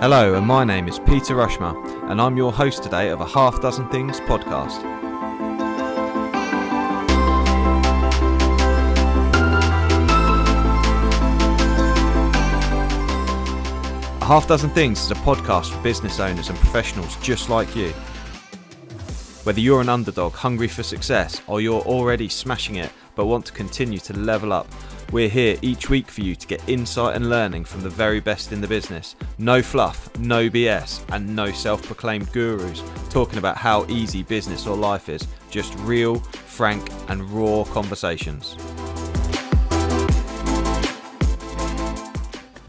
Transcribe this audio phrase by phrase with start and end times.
[0.00, 1.76] Hello, and my name is Peter Rushmer,
[2.10, 4.82] and I'm your host today of a Half Dozen Things podcast.
[14.22, 17.90] A Half Dozen Things is a podcast for business owners and professionals just like you.
[19.44, 23.52] Whether you're an underdog hungry for success or you're already smashing it but want to
[23.52, 24.66] continue to level up,
[25.10, 28.52] we're here each week for you to get insight and learning from the very best
[28.52, 29.16] in the business.
[29.38, 34.76] No fluff, no BS, and no self proclaimed gurus talking about how easy business or
[34.76, 35.26] life is.
[35.50, 38.56] Just real, frank, and raw conversations.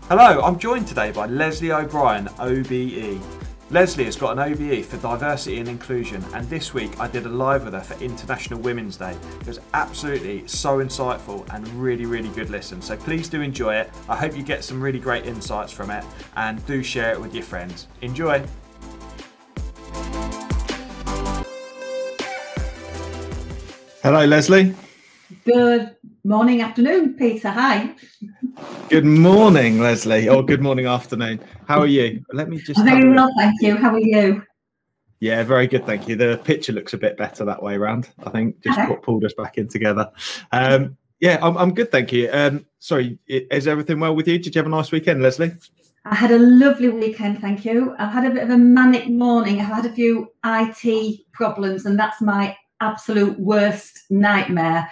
[0.07, 3.40] Hello, I'm joined today by Lesley O'Brien, OBE.
[3.71, 7.29] Lesley has got an OBE for diversity and inclusion, and this week I did a
[7.29, 9.15] live with her for International Women's Day.
[9.39, 12.81] It was absolutely so insightful and really, really good listen.
[12.81, 13.89] So please do enjoy it.
[14.09, 16.03] I hope you get some really great insights from it,
[16.35, 17.87] and do share it with your friends.
[18.01, 18.43] Enjoy.
[24.03, 24.75] Hello, Lesley.
[25.43, 27.49] Good morning, afternoon, Peter.
[27.49, 27.95] Hi.
[28.89, 30.29] Good morning, Lesley.
[30.29, 31.39] Or good morning, afternoon.
[31.67, 32.23] How are you?
[32.31, 32.79] Let me just.
[32.79, 33.75] I'm very well, thank you.
[33.75, 34.43] How are you?
[35.19, 36.15] Yeah, very good, thank you.
[36.15, 38.09] The picture looks a bit better that way around.
[38.23, 40.11] I think just what pulled us back in together.
[40.51, 42.29] Um, yeah, I'm, I'm good, thank you.
[42.31, 44.37] Um, sorry, is everything well with you?
[44.37, 45.53] Did you have a nice weekend, Lesley?
[46.05, 47.95] I had a lovely weekend, thank you.
[47.97, 49.59] I've had a bit of a manic morning.
[49.59, 54.89] I've had a few IT problems, and that's my absolute worst nightmare.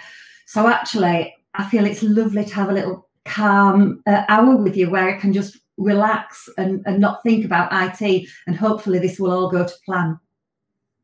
[0.50, 4.90] So, actually, I feel it's lovely to have a little calm uh, hour with you
[4.90, 8.28] where I can just relax and, and not think about IT.
[8.48, 10.18] And hopefully, this will all go to plan.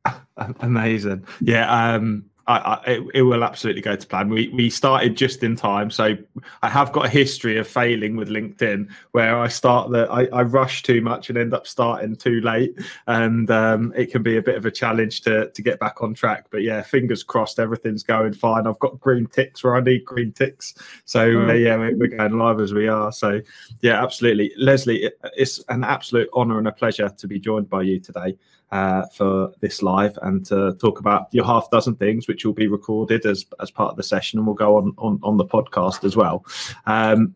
[0.59, 1.29] Amazing.
[1.41, 4.29] Yeah, um, I, I, it, it will absolutely go to plan.
[4.29, 6.17] We we started just in time, so
[6.63, 10.43] I have got a history of failing with LinkedIn, where I start that I, I
[10.43, 14.43] rush too much and end up starting too late, and um, it can be a
[14.43, 16.47] bit of a challenge to to get back on track.
[16.51, 18.67] But yeah, fingers crossed, everything's going fine.
[18.67, 20.75] I've got green ticks where I need green ticks,
[21.05, 21.65] so uh, Mm.
[21.65, 23.11] yeah, we're, we're going live as we are.
[23.11, 23.41] So
[23.81, 27.83] yeah, absolutely, Lesley, it, it's an absolute honour and a pleasure to be joined by
[27.83, 28.37] you today
[28.73, 32.67] uh, for this live and to talk about your half dozen things, which will be
[32.67, 36.05] recorded as as part of the session and will go on on, on the podcast
[36.05, 36.45] as well.
[36.87, 37.35] Um,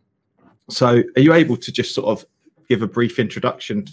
[0.68, 2.24] so, are you able to just sort of
[2.68, 3.84] give a brief introduction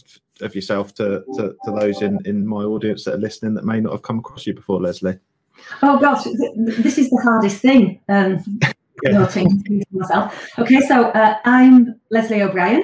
[0.42, 3.80] of yourself to, to, to those in, in my audience that are listening that may
[3.80, 5.18] not have come across you before, Lesley?
[5.82, 6.26] Oh gosh,
[6.56, 8.00] this is the hardest thing.
[8.10, 8.44] Um,
[9.04, 9.12] Yeah.
[9.20, 10.50] noting to myself.
[10.58, 12.84] Okay, so uh, I'm Lesley O'Brien.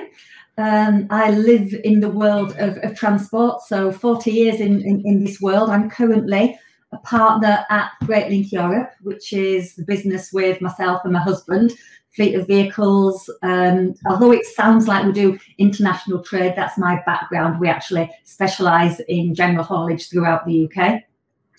[0.57, 5.23] Um, I live in the world of, of transport, so 40 years in, in, in
[5.23, 5.69] this world.
[5.69, 6.59] I'm currently
[6.91, 11.73] a partner at Freight Link Europe, which is the business with myself and my husband,
[12.15, 13.29] fleet of vehicles.
[13.41, 17.59] Um, although it sounds like we do international trade, that's my background.
[17.59, 21.01] We actually specialise in general haulage throughout the UK.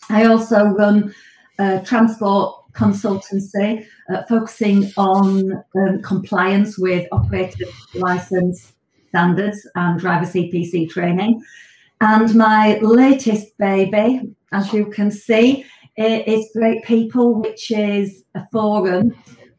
[0.08, 1.12] I also run
[1.58, 8.73] uh, transport consultancy uh, focusing on um, compliance with operator license
[9.14, 11.40] standards and driver CPC training.
[12.00, 15.64] And my latest baby, as you can see,
[15.96, 19.14] is Freight People, which is a forum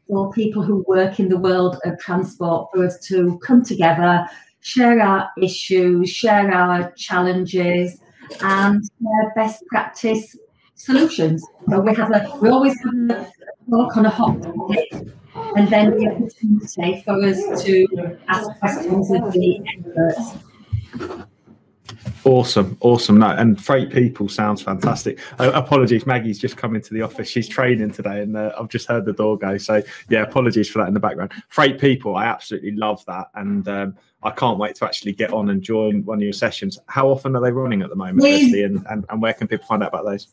[0.06, 4.26] for people who work in the world of transport for us to come together,
[4.60, 7.98] share our issues, share our challenges,
[8.42, 10.36] and share best practice
[10.74, 11.42] solutions.
[11.70, 13.30] So we have a we always have a
[13.70, 15.16] talk on a hot topic
[15.56, 20.44] and then the opportunity for us to ask questions of the experts.
[22.24, 23.18] Awesome, awesome.
[23.18, 25.20] No, and freight people sounds fantastic.
[25.38, 27.28] Uh, apologies, Maggie's just come into the office.
[27.28, 29.56] She's training today, and uh, I've just heard the door go.
[29.58, 31.32] So yeah, apologies for that in the background.
[31.48, 35.50] Freight people, I absolutely love that, and um, I can't wait to actually get on
[35.50, 36.78] and join one of your sessions.
[36.88, 38.22] How often are they running at the moment.
[38.22, 40.28] Lesley, and, and, and where can people find out about those?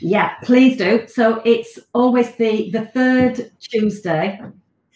[0.00, 1.06] Yeah, please do.
[1.08, 4.40] So it's always the the third Tuesday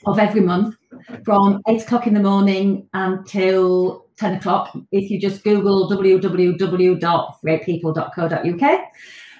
[0.07, 0.77] of every month
[1.25, 4.75] from eight o'clock in the morning until ten o'clock.
[4.93, 8.81] If you just Google www.freightpeople.co.uk.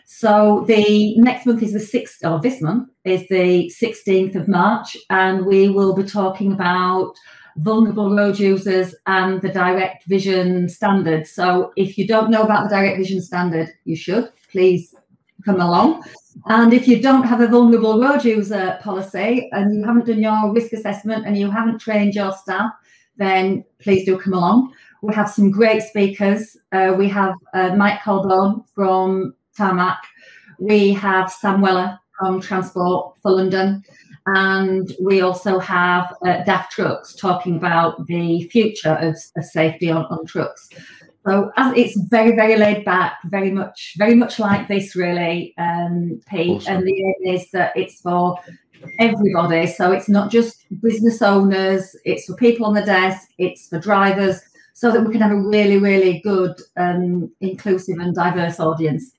[0.05, 4.97] So the next month is the sixth, or this month is the sixteenth of March,
[5.11, 7.15] and we will be talking about
[7.57, 11.27] vulnerable road users and the direct vision standard.
[11.27, 14.95] So if you don't know about the direct vision standard, you should please
[15.45, 16.03] come along.
[16.47, 20.53] And if you don't have a vulnerable road user policy and you haven't done your
[20.53, 22.73] risk assessment and you haven't trained your staff,
[23.17, 24.73] then please do come along.
[25.03, 26.57] We have some great speakers.
[26.73, 29.99] Uh, we have uh, Mike Colborne from Tarmac.
[30.59, 33.83] We have Sam Weller from Transport for London.
[34.27, 40.05] And we also have uh, DAF Trucks talking about the future of, of safety on,
[40.07, 40.69] on trucks.
[41.25, 46.21] So as it's very, very laid back, very much, very much like this, really, um,
[46.29, 46.57] Pete.
[46.57, 46.77] Awesome.
[46.77, 48.39] And the aim is that it's for
[48.99, 49.67] everybody.
[49.69, 54.41] So it's not just business owners, it's for people on the desk, it's for drivers,
[54.73, 59.13] so that we can have a really, really good, um, inclusive and diverse audience.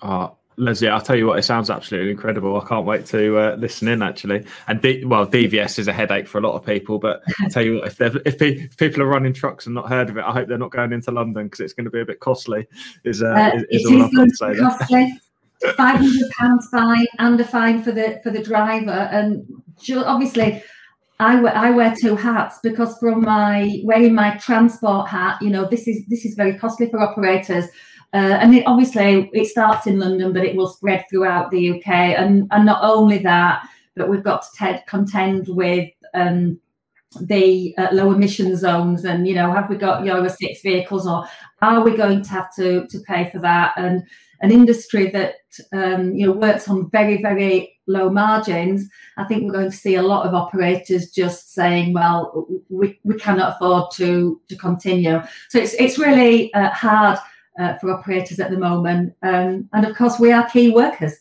[0.00, 0.28] Uh,
[0.60, 2.60] Lesley, I'll tell you what, it sounds absolutely incredible.
[2.60, 4.44] I can't wait to uh, listen in actually.
[4.68, 7.64] And D- well, DVS is a headache for a lot of people, but I'll tell
[7.64, 10.32] you what, if, if, if, people are running trucks and not heard of it, I
[10.32, 12.66] hope they're not going into London because it's going to be a bit costly.
[13.04, 14.56] Is, uh, uh is, is all I've got to say.
[14.56, 15.20] Costly.
[15.76, 19.46] Five hundred pounds fine and a fine for the for the driver, and
[19.94, 20.62] obviously
[21.20, 25.68] I wear, I wear two hats because from my wearing my transport hat, you know,
[25.68, 27.66] this is this is very costly for operators.
[28.12, 31.88] Uh, and it, obviously, it starts in London, but it will spread throughout the UK.
[31.88, 33.66] And, and not only that,
[33.96, 36.58] but we've got to contend with um,
[37.20, 39.04] the uh, low emission zones.
[39.04, 41.26] And you know, have we got Euro six vehicles, or
[41.62, 43.74] are we going to have to to pay for that?
[43.76, 44.02] And
[44.42, 45.34] an industry that
[45.72, 49.96] um, you know works on very very low margins, I think we're going to see
[49.96, 55.58] a lot of operators just saying, "Well, we, we cannot afford to to continue." So
[55.58, 57.18] it's it's really uh, hard
[57.60, 59.14] uh, for operators at the moment.
[59.22, 61.20] Um, and of course, we are key workers.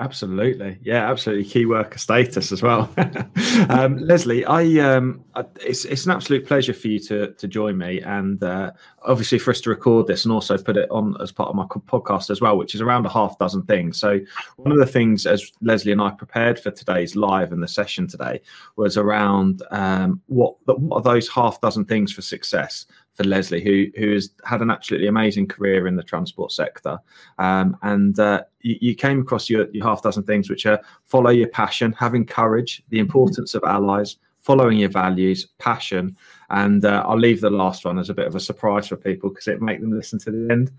[0.00, 1.44] Absolutely, yeah, absolutely.
[1.44, 2.92] Key worker status as well.
[3.68, 5.22] um, Lesley, I, um,
[5.60, 9.50] it's it's an absolute pleasure for you to to join me, and uh, obviously for
[9.50, 12.40] us to record this and also put it on as part of my podcast as
[12.40, 13.98] well, which is around a half dozen things.
[13.98, 14.18] So
[14.56, 18.08] one of the things as Lesley and I prepared for today's live and the session
[18.08, 18.40] today
[18.76, 23.86] was around um, what what are those half dozen things for success for Lesley, who
[23.98, 26.98] who has had an absolutely amazing career in the transport sector,
[27.38, 31.30] um, and uh, you, you, came across your, your half dozen things, which are follow
[31.30, 36.16] your passion, having courage, the importance of allies, following your values, passion,
[36.50, 39.30] and uh, I'll leave the last one as a bit of a surprise for people
[39.30, 40.72] because it make them listen to the end.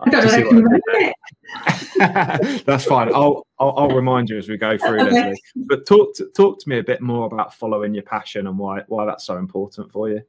[0.00, 1.12] I don't know
[2.66, 3.14] That's fine.
[3.14, 5.10] I'll, I'll, I'll remind you as we go through, okay.
[5.10, 5.42] Lesley.
[5.56, 8.82] But talk to, talk to me a bit more about following your passion and why
[8.88, 10.22] why that's so important for you.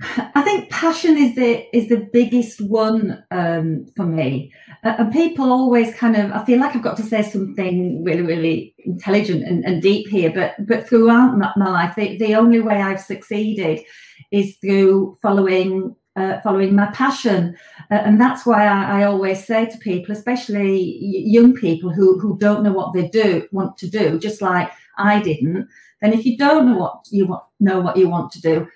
[0.00, 4.52] I think passion is the is the biggest one um, for me,
[4.84, 6.32] uh, and people always kind of.
[6.32, 10.32] I feel like I've got to say something really, really intelligent and, and deep here,
[10.32, 13.80] but but throughout my, my life, the, the only way I've succeeded
[14.32, 17.56] is through following uh, following my passion,
[17.90, 22.36] uh, and that's why I, I, always say to people, especially young people who who
[22.38, 25.68] don't know what they do want to do, just like I didn't.
[26.00, 28.66] Then, if you don't know what you want, know what you want to do,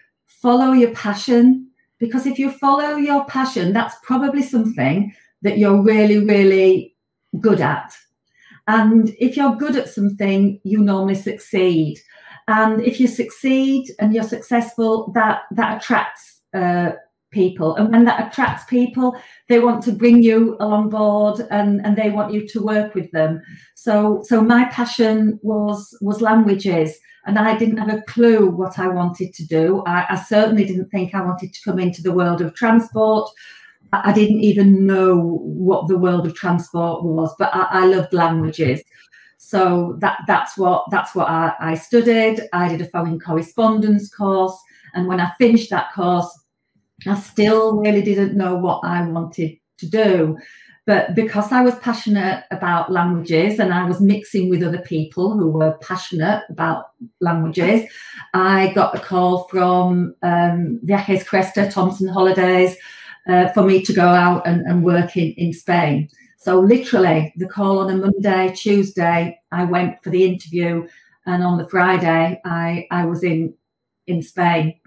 [0.46, 5.12] follow your passion because if you follow your passion, that's probably something
[5.42, 6.94] that you're really, really
[7.40, 7.92] good at.
[8.68, 11.98] And if you're good at something, you normally succeed.
[12.46, 16.92] And if you succeed and you're successful, that that attracts uh,
[17.36, 17.76] people.
[17.76, 19.14] And when that attracts people,
[19.48, 23.10] they want to bring you along board and, and they want you to work with
[23.12, 23.42] them.
[23.74, 28.88] So so my passion was was languages and I didn't have a clue what I
[28.88, 29.82] wanted to do.
[29.86, 33.28] I, I, certainly didn't think I wanted to come into the world of transport.
[33.92, 38.80] I, didn't even know what the world of transport was, but I, I loved languages.
[39.38, 42.36] So that that's what that's what I, I studied.
[42.52, 44.56] I did a foreign correspondence course,
[44.94, 46.30] and when I finished that course,
[47.06, 50.38] I still really didn't know what I wanted to do.
[50.86, 55.50] But because I was passionate about languages and I was mixing with other people who
[55.50, 57.90] were passionate about languages,
[58.34, 62.76] I got a call from um, Viajes Cresta, Thomson Holidays,
[63.28, 66.08] uh, for me to go out and, and work in, in Spain.
[66.38, 70.86] So literally, the call on a Monday, Tuesday, I went for the interview,
[71.26, 73.54] and on the Friday, I, I was in
[74.06, 74.78] in Spain.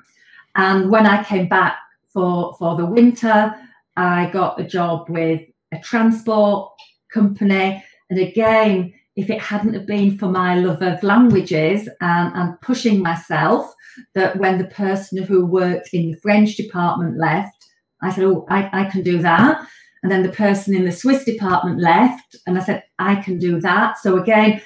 [0.55, 1.77] And when I came back
[2.13, 3.53] for for the winter,
[3.95, 5.41] I got a job with
[5.73, 6.71] a transport
[7.13, 7.83] company.
[8.09, 13.01] And again, if it hadn't have been for my love of languages and, and pushing
[13.01, 13.73] myself,
[14.15, 17.65] that when the person who worked in the French department left,
[18.01, 19.65] I said, Oh, I, I can do that.
[20.01, 23.59] And then the person in the Swiss department left, and I said, I can do
[23.59, 23.97] that.
[23.97, 24.61] So again,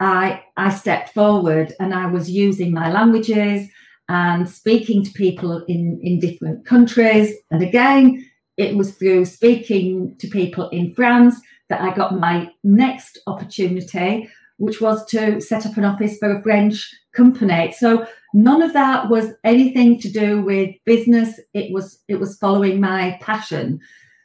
[0.00, 3.68] I I stepped forward and I was using my languages
[4.08, 7.34] and speaking to people in, in different countries.
[7.50, 8.24] And again,
[8.56, 14.80] it was through speaking to people in France that I got my next opportunity, which
[14.80, 17.74] was to set up an office for a French company.
[17.76, 21.40] So none of that was anything to do with business.
[21.54, 23.80] It was it was following my passion.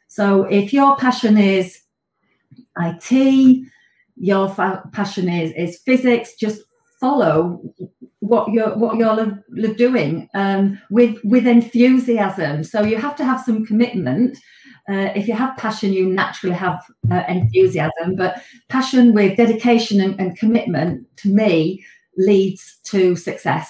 [0.08, 1.80] So if your passion is
[2.78, 3.66] IT,
[4.16, 6.62] your fa- passion is is physics, just
[7.02, 7.60] follow
[8.20, 12.62] what you're what you're doing um, with with enthusiasm.
[12.62, 14.38] So you have to have some commitment.
[14.88, 16.80] Uh, if you have passion, you naturally have
[17.10, 18.16] uh, enthusiasm.
[18.16, 21.84] But passion with dedication and, and commitment, to me,
[22.16, 23.68] leads to success.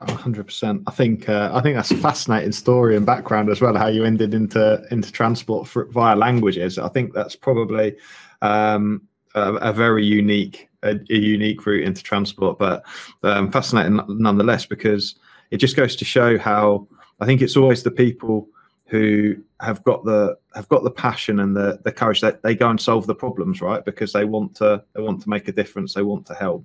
[0.00, 0.82] hundred percent.
[0.86, 3.76] I think uh, I think that's a fascinating story and background as well.
[3.76, 6.78] How you ended into into transport for, via languages.
[6.78, 7.96] I think that's probably
[8.40, 9.02] um,
[9.34, 12.84] a, a, very unique a, a, unique route into transport, but
[13.22, 15.16] um, fascinating nonetheless because
[15.50, 16.86] it just goes to show how
[17.20, 18.48] I think it's always the people
[18.86, 22.68] who have got the have got the passion and the the courage that they go
[22.68, 23.84] and solve the problems right?
[23.84, 26.64] Because they want to they want to make a difference they want to help.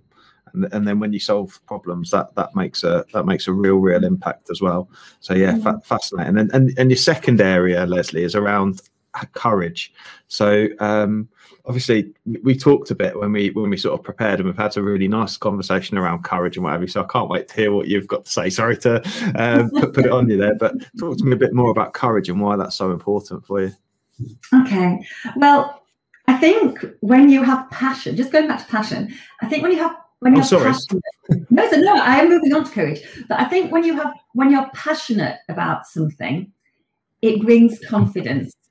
[0.54, 3.78] And, and then when you solve problems that that makes a that makes a real
[3.78, 4.90] real impact as well.
[5.20, 5.64] So yeah mm-hmm.
[5.64, 6.38] fa- fascinating.
[6.38, 8.82] And, and and your second area lesley is around
[9.34, 9.94] courage.
[10.28, 11.30] So um
[11.66, 14.76] obviously we talked a bit when we when we sort of prepared and we've had
[14.78, 17.88] a really nice conversation around courage and whatever so i can't wait to hear what
[17.88, 18.50] you've got to say.
[18.50, 19.02] Sorry to
[19.36, 21.94] um, put, put it on you there but talk to me a bit more about
[21.94, 23.72] courage and why that's so important for you.
[24.54, 25.06] Okay.
[25.36, 25.82] Well
[26.28, 29.78] i think when you have passion just going back to passion i think when you
[29.78, 30.72] have when oh, you're sorry.
[30.72, 31.04] passionate
[31.52, 33.02] no so no i am moving on to courage.
[33.28, 36.52] But i think when you have when you're passionate about something
[37.22, 38.54] it brings confidence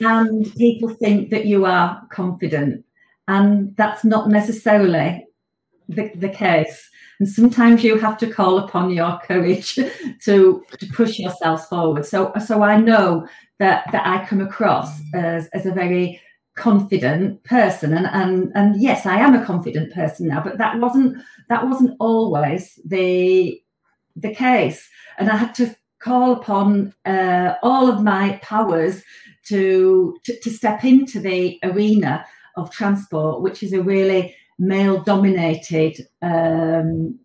[0.00, 2.84] and people think that you are confident.
[3.26, 5.26] And that's not necessarily
[5.88, 6.88] the, the case.
[7.18, 9.74] And sometimes you have to call upon your courage
[10.24, 12.06] to to push yourself forward.
[12.06, 13.26] So so i know
[13.58, 16.20] that that i come across as, as a very
[16.54, 17.92] confident person.
[17.92, 21.96] And and and yes i am a confident person now but that wasn't that wasn't
[21.98, 23.60] always the
[24.14, 24.88] the case.
[25.18, 29.02] And i had to call upon uh, all of my powers
[29.48, 32.24] to, to, to step into the arena
[32.56, 37.18] of transport, which is a really male dominated um,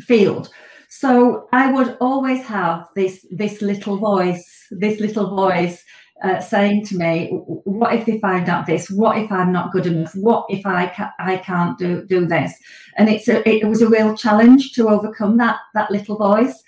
[0.00, 0.50] field.
[0.88, 5.82] So I would always have this this little voice, this little voice
[6.22, 7.30] uh, saying to me,
[7.64, 8.88] "What if they find out this?
[8.88, 10.14] What if I'm not good enough?
[10.14, 12.54] What if I ca- I can't do do this?"
[12.96, 16.62] And it's a, it was a real challenge to overcome that that little voice.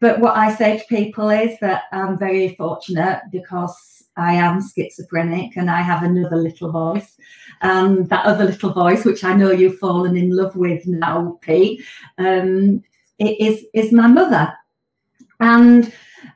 [0.00, 5.56] But what I say to people is that I'm very fortunate because I am schizophrenic
[5.56, 7.16] and I have another little voice.
[7.62, 11.82] And that other little voice, which I know you've fallen in love with now, Pete,
[12.18, 12.82] um,
[13.18, 14.52] is, is my mother.
[15.38, 15.92] And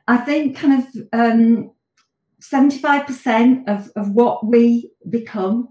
[0.07, 1.71] I think kind of um,
[2.39, 5.69] 75% of, of what we become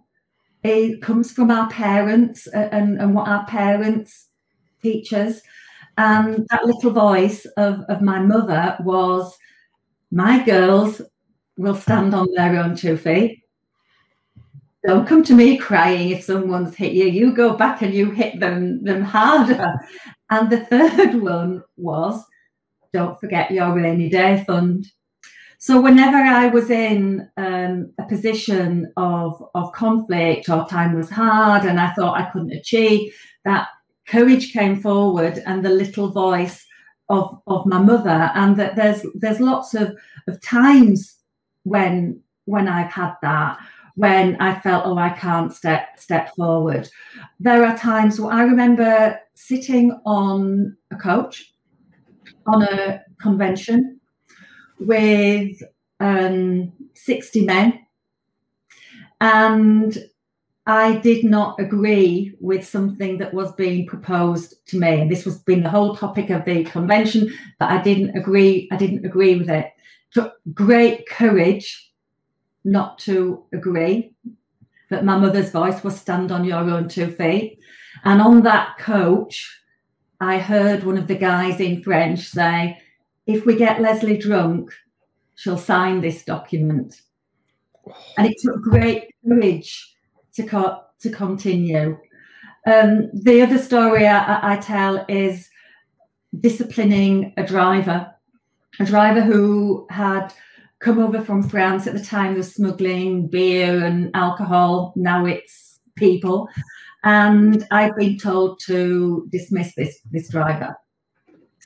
[0.65, 4.29] it comes from our parents and, and what our parents
[4.83, 5.43] teach us.
[5.97, 9.37] And that little voice of, of my mother was,
[10.11, 11.01] my girls
[11.57, 13.41] will stand on their own two feet.
[14.87, 17.07] Don't come to me crying if someone's hit you.
[17.07, 19.73] You go back and you hit them them harder.
[20.31, 22.23] And the third one was
[22.93, 24.87] don't forget your rainy day fund.
[25.59, 31.65] So whenever I was in um, a position of, of conflict or time was hard
[31.65, 33.15] and I thought I couldn't achieve,
[33.47, 33.69] that
[34.07, 36.67] courage came forward and the little voice
[37.09, 38.31] of, of my mother.
[38.35, 39.97] And that there's there's lots of,
[40.29, 41.17] of times
[41.65, 43.59] when when I've had that,
[43.95, 46.89] when I felt, oh, I can't step step forward.
[47.41, 51.53] There are times where I remember sitting on a coach
[52.47, 54.01] on a convention
[54.79, 55.63] with
[56.01, 57.87] um, 60 men
[59.21, 59.97] and
[60.67, 65.01] I did not agree with something that was being proposed to me.
[65.01, 68.77] And this was been the whole topic of the convention, but I didn't agree, I
[68.77, 69.71] didn't agree with it
[70.15, 71.93] took great courage
[72.65, 74.15] not to agree
[74.89, 77.59] that my mother's voice was stand on your own two feet.
[78.05, 79.61] And on that coach,
[80.21, 82.79] I heard one of the guys in French say,
[83.27, 84.71] if we get Lesley drunk,
[85.35, 87.01] she'll sign this document.
[88.17, 89.94] And it took great courage
[90.35, 91.99] to, co- to continue.
[92.67, 95.49] Um, the other story I, I tell is
[96.41, 98.15] disciplining a driver
[98.81, 100.33] a driver who had
[100.81, 104.93] come over from France at the time of smuggling beer and alcohol.
[104.97, 106.49] Now it's people.
[107.05, 110.77] And I've been told to dismiss this, this driver.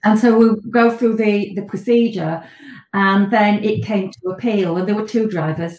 [0.05, 2.43] And so we'll go through the, the procedure.
[2.93, 5.79] And then it came to appeal, and there were two drivers.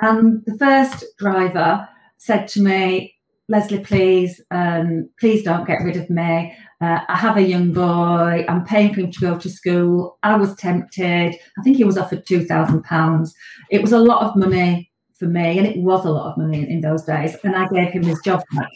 [0.00, 1.88] And the first driver
[2.22, 3.16] said to me,
[3.48, 6.56] Lesley, please, um, please don't get rid of me.
[6.80, 8.44] Uh, I have a young boy.
[8.48, 10.18] I'm paying for him to go to school.
[10.22, 11.34] I was tempted.
[11.58, 13.34] I think he was offered two thousand pounds.
[13.70, 16.70] It was a lot of money for me, and it was a lot of money
[16.70, 17.34] in, those days.
[17.42, 18.70] And I gave him his job back.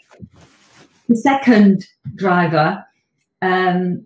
[1.09, 1.87] The second
[2.17, 2.85] driver
[3.43, 4.05] um,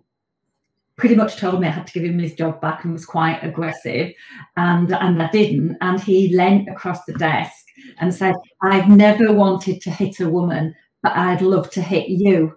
[0.97, 3.39] pretty much told me I had to give him his job back and was quite
[3.41, 4.13] aggressive,
[4.55, 5.77] and and I didn't.
[5.81, 7.65] And he leant across the desk
[7.99, 12.55] and said, "I've never wanted to hit a woman, but I'd love to hit you."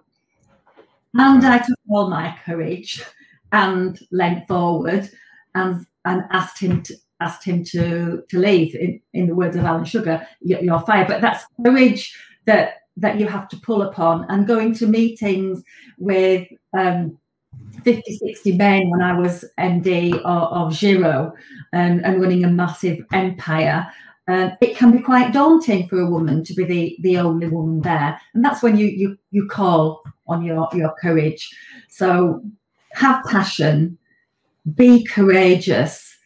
[1.13, 3.03] And I took all my courage
[3.51, 5.09] and leant forward
[5.53, 8.75] and and asked him to asked him to to leave.
[8.75, 11.07] In, in the words of Alan Sugar, you're fired.
[11.07, 14.25] But that's courage that that you have to pull upon.
[14.29, 15.63] And going to meetings
[15.97, 17.17] with um,
[17.83, 21.33] 50, 60 men when I was MD of, of Giraud
[21.73, 23.87] and, and running a massive empire.
[24.27, 27.81] Um, it can be quite daunting for a woman to be the, the only woman
[27.81, 28.19] there.
[28.33, 31.47] And that's when you, you, you call on your, your courage.
[31.89, 32.43] So
[32.93, 33.97] have passion,
[34.73, 36.17] be courageous,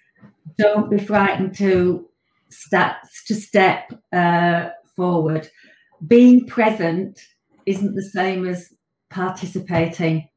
[0.58, 2.08] don't be frightened to
[2.50, 2.96] step,
[3.28, 5.50] to step uh, forward.
[6.08, 7.20] Being present
[7.66, 8.74] isn't the same as
[9.10, 10.30] participating.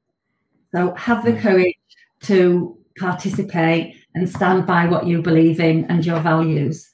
[0.74, 1.40] So have the mm.
[1.40, 1.76] courage
[2.22, 6.91] to participate and stand by what you believe in and your values.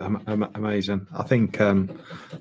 [0.00, 1.06] Amazing.
[1.16, 1.90] I think um,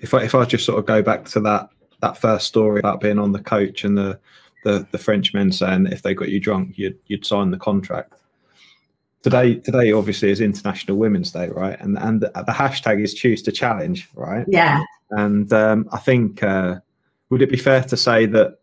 [0.02, 1.70] if I if I just sort of go back to that
[2.02, 4.20] that first story about being on the coach and the
[4.64, 8.14] the, the French men saying if they got you drunk, you'd you'd sign the contract.
[9.22, 11.80] Today, today obviously is International Women's Day, right?
[11.80, 14.46] And and the, the hashtag is choose to challenge, right?
[14.48, 14.84] Yeah.
[15.12, 16.80] And um, I think uh,
[17.30, 18.60] would it be fair to say that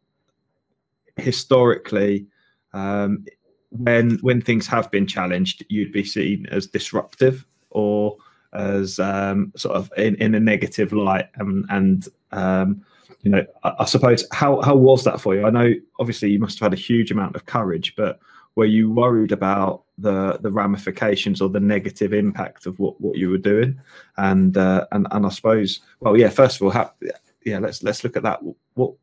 [1.17, 2.27] historically,
[2.73, 3.27] um,
[3.71, 8.17] when when things have been challenged, you'd be seen as disruptive or
[8.57, 12.85] as um, sort of in, in a negative light, and, and um,
[13.23, 15.47] you know, I, I, suppose how how was that for you?
[15.47, 18.21] I know obviously you must have had a huge amount of courage, but
[18.55, 23.31] were you worried about the the ramifications or the negative impact of what, what you
[23.31, 23.79] were doing?
[24.17, 26.31] And uh, and and I suppose, well, yeah.
[26.31, 26.93] First of all, how,
[27.45, 28.41] yeah, let's let's look at that.
[28.75, 28.95] What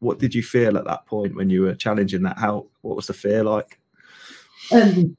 [0.00, 2.38] what did you feel at that point when you were challenging that?
[2.38, 3.78] How what was the fear like?
[4.70, 5.16] Um,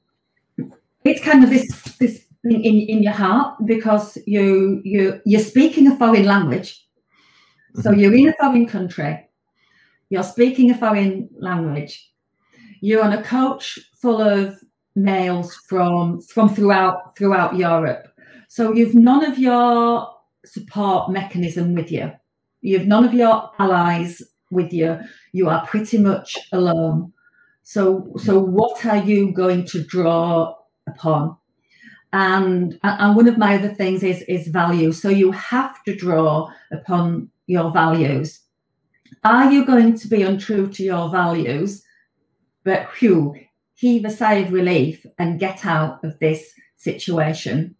[1.04, 5.88] it's kind of this this thing in, in your heart because you you you're speaking
[5.88, 6.86] a foreign language,
[7.74, 8.00] so mm-hmm.
[8.00, 9.28] you're in a foreign country,
[10.10, 12.12] you're speaking a foreign language,
[12.80, 14.56] you're on a coach full of
[14.94, 18.06] males from from throughout throughout Europe,
[18.48, 20.08] so you've none of your
[20.44, 22.12] support mechanism with you.
[22.60, 24.98] You've none of your allies with you.
[25.32, 27.12] You are pretty much alone.
[27.62, 30.54] So, so what are you going to draw
[30.86, 31.36] upon?
[32.14, 34.92] Um, and and one of my other things is is value.
[34.92, 38.40] So you have to draw upon your values.
[39.24, 41.82] Are you going to be untrue to your values?
[42.62, 43.34] But whew,
[43.74, 47.74] heave a sigh of relief and get out of this situation.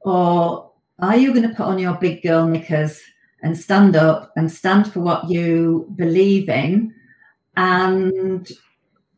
[0.00, 3.00] Or are you going to put on your big girl knickers
[3.44, 6.94] and stand up and stand for what you believe in
[7.56, 8.50] and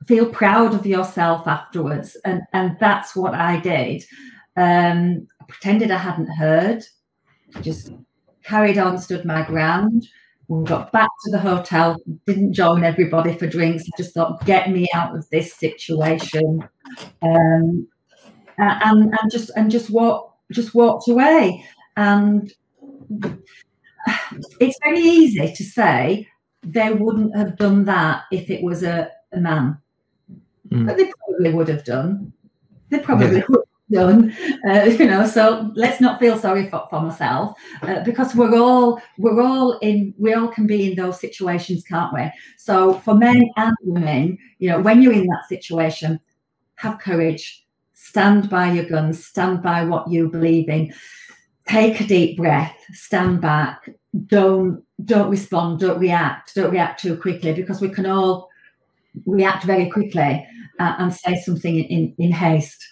[0.07, 2.17] feel proud of yourself afterwards.
[2.25, 4.05] And, and that's what I did.
[4.57, 6.85] Um, I pretended I hadn't heard,
[7.61, 7.93] just
[8.45, 10.07] carried on, stood my ground.
[10.49, 13.85] We got back to the hotel, didn't join everybody for drinks.
[13.85, 16.69] I just thought, get me out of this situation.
[17.23, 17.89] Um,
[18.59, 21.65] and, and just and just walk just walked away.
[21.97, 22.53] And
[24.61, 26.29] it's very easy to say
[26.63, 29.79] they wouldn't have done that if it was a, a man.
[30.73, 30.87] Mm.
[30.87, 32.33] But they probably would have done.
[32.91, 33.45] They probably yeah.
[33.49, 34.37] would have done.
[34.69, 39.01] Uh, you know, so let's not feel sorry for, for myself uh, because we're all
[39.19, 42.31] we're all in we all can be in those situations, can't we?
[42.57, 46.21] So for men and women, you know, when you're in that situation,
[46.77, 50.93] have courage, stand by your guns, stand by what you believe in
[51.67, 53.89] take a deep breath, stand back,
[54.27, 58.49] don't don't respond, don't react, don't react too quickly because we can all
[59.27, 60.47] react very quickly
[60.83, 62.85] uh, and say something in, in haste.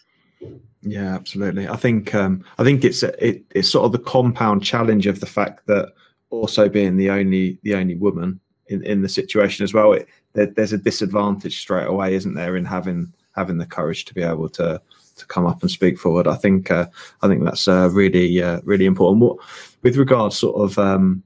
[0.83, 1.69] Yeah, absolutely.
[1.69, 5.27] I think um, I think it's it, it's sort of the compound challenge of the
[5.27, 5.93] fact that
[6.31, 9.93] also being the only the only woman in, in the situation as well.
[9.93, 14.15] It, there, there's a disadvantage straight away, isn't there, in having having the courage to
[14.15, 14.81] be able to
[15.17, 16.27] to come up and speak forward.
[16.27, 16.87] I think uh,
[17.21, 19.23] I think that's uh, really uh, really important.
[19.23, 19.37] What
[19.83, 21.23] with regards sort of um,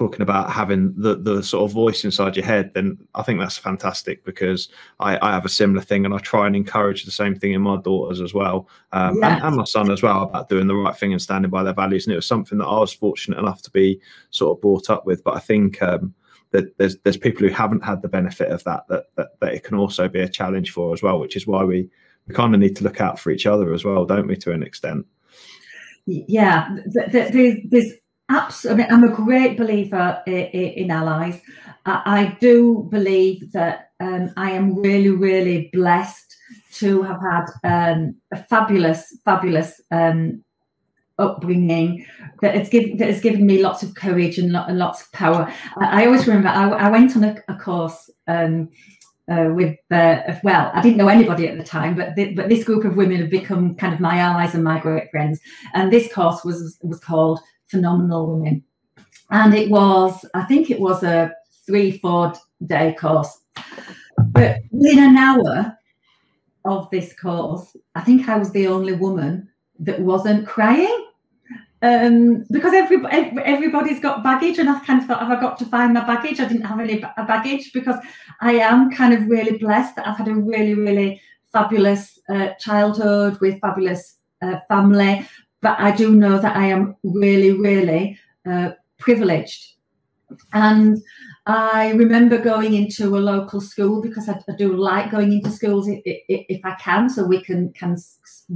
[0.00, 3.58] talking about having the the sort of voice inside your head, then I think that's
[3.58, 7.34] fantastic because I, I have a similar thing and I try and encourage the same
[7.34, 9.24] thing in my daughters as well um, yes.
[9.24, 11.74] and, and, my son as well about doing the right thing and standing by their
[11.74, 12.06] values.
[12.06, 15.04] And it was something that I was fortunate enough to be sort of brought up
[15.04, 15.22] with.
[15.22, 15.82] But I think.
[15.82, 16.14] Um,
[16.52, 19.62] that there's there's people who haven't had the benefit of that, that that that it
[19.62, 21.88] can also be a challenge for as well, which is why we
[22.26, 24.50] we kind of need to look out for each other as well, don't we, to
[24.50, 25.06] an extent?
[26.06, 27.92] yeah, there's,
[28.30, 28.84] absolutely.
[28.84, 31.40] I'm a great believer in, allies.
[31.86, 36.36] I, do believe that um, I am really, really blessed
[36.74, 40.44] to have had um, a fabulous, fabulous um,
[41.18, 42.06] upbringing
[42.40, 45.52] that has given that has given me lots of courage and, lots of power.
[45.76, 48.70] I, always remember I, went on a, course um,
[49.30, 52.84] uh, with uh, well, I didn't know anybody at the time, but but this group
[52.84, 55.40] of women have become kind of my allies and my great friends.
[55.74, 57.40] And this course was was called
[57.70, 58.64] Phenomenal Women,
[59.30, 61.34] and it was I think it was a
[61.66, 62.34] three four
[62.66, 63.38] day course.
[64.32, 65.78] But within an hour
[66.64, 71.06] of this course, I think I was the only woman that wasn't crying
[71.82, 75.58] um, because every, every, everybody's got baggage, and I kind of thought, have I got
[75.60, 76.38] to find my baggage?
[76.38, 77.96] I didn't have any baggage because
[78.40, 83.40] I am kind of really blessed that I've had a really, really fabulous uh, childhood
[83.40, 85.26] with fabulous uh, family.
[85.62, 88.18] But I do know that I am really, really
[88.48, 89.74] uh, privileged.
[90.52, 90.98] And
[91.46, 95.88] I remember going into a local school because I, I do like going into schools
[95.88, 97.96] if, if, if, I can, so we can can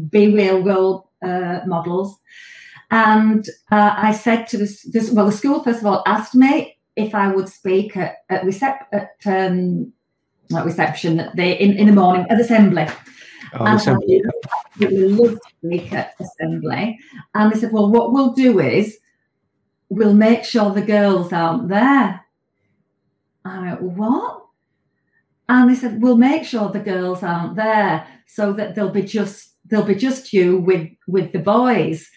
[0.08, 2.16] be real role uh, models.
[2.90, 6.76] And uh, I said to this, this, well, the school first of all asked me
[6.96, 9.92] if I would speak at, at, recep- at um,
[10.50, 12.86] reception at the, in, in the morning at assembly.
[13.52, 14.22] Oh, and assembly.
[14.26, 16.98] I to speak at assembly.
[17.34, 18.98] And they said, well, what we'll do is
[19.88, 22.24] we'll make sure the girls aren't there.
[23.44, 24.46] I went, what?
[25.48, 29.54] And they said, we'll make sure the girls aren't there so that they'll be just
[29.66, 32.08] they'll be just you with with the boys.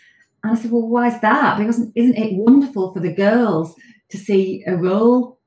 [0.43, 1.57] And I said, well, why is that?
[1.57, 3.75] Because isn't it wonderful for the girls
[4.09, 5.39] to see a role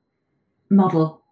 [0.69, 1.23] model?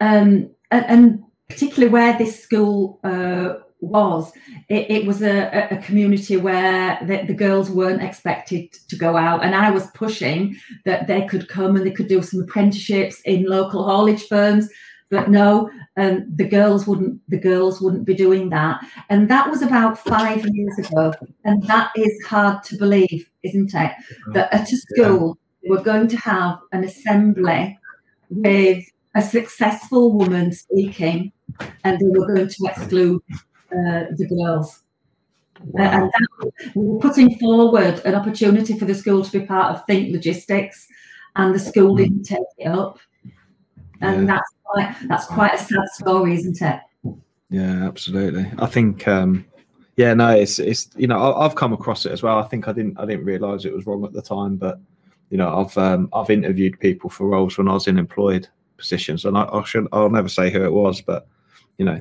[0.00, 4.32] Um, and, and, particularly where this school uh, was,
[4.68, 9.44] it, it was a, a, community where the, the, girls weren't expected to go out.
[9.44, 13.44] And I was pushing that they could come and they could do some apprenticeships in
[13.44, 14.70] local haulage firms
[15.14, 17.20] but no, um, the girls wouldn't.
[17.28, 21.12] The girls wouldn't be doing that, and that was about five years ago.
[21.44, 23.92] And that is hard to believe, isn't it?
[24.32, 27.78] That at a school we're going to have an assembly
[28.28, 31.32] with a successful woman speaking,
[31.84, 33.22] and they were going to exclude
[33.72, 34.80] uh, the girls.
[35.66, 35.84] Wow.
[35.84, 39.86] and that, we were putting forward an opportunity for the school to be part of
[39.86, 40.86] Think Logistics,
[41.36, 42.02] and the school hmm.
[42.02, 42.98] didn't take it up.
[44.00, 44.34] And yeah.
[44.34, 46.80] that's quite that's quite a sad story, isn't it?
[47.50, 48.50] Yeah, absolutely.
[48.58, 49.46] I think um
[49.96, 52.38] yeah, no, it's it's you know I, have come across it as well.
[52.38, 54.80] I think I didn't I didn't realise it was wrong at the time, but
[55.30, 58.48] you know I've um, I've interviewed people for roles when I was in employed
[58.84, 61.26] positions, and I, I should I'll never say who it was, but
[61.78, 61.98] you know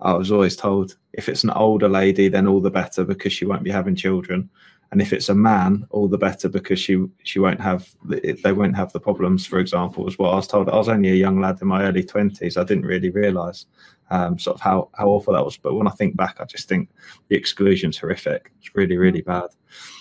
[0.00, 3.44] I was always told if it's an older lady, then all the better because she
[3.44, 4.48] won't be having children.
[4.92, 8.76] And if it's a man all the better because she she won't have they won't
[8.76, 10.68] have the problems for example as well i was told.
[10.68, 13.66] I was only a young lad in my early 20s i didn't really realize
[14.10, 15.56] um, sort of how how awful that was.
[15.56, 16.88] But when i think back i just think
[17.28, 18.52] the exclusion's horrific.
[18.58, 19.48] It's really really bad.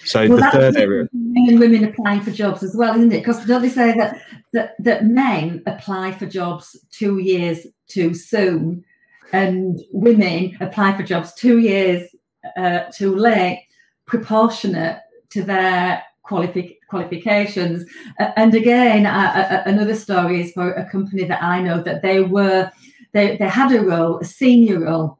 [0.06, 3.19] So well, the third area men and women applying for jobs as well isn't it?
[3.19, 4.22] Because don't they say that
[4.54, 8.84] that that men apply for jobs two years too soon
[9.32, 12.15] and women apply for jobs two years
[12.58, 13.65] uh, too late
[14.06, 17.86] proportionate to their qualifi- qualifications.
[18.19, 22.22] Uh, and again, uh, another story is for a company that I know that they
[22.22, 22.72] were
[23.12, 25.19] they, they had a role, a senior role,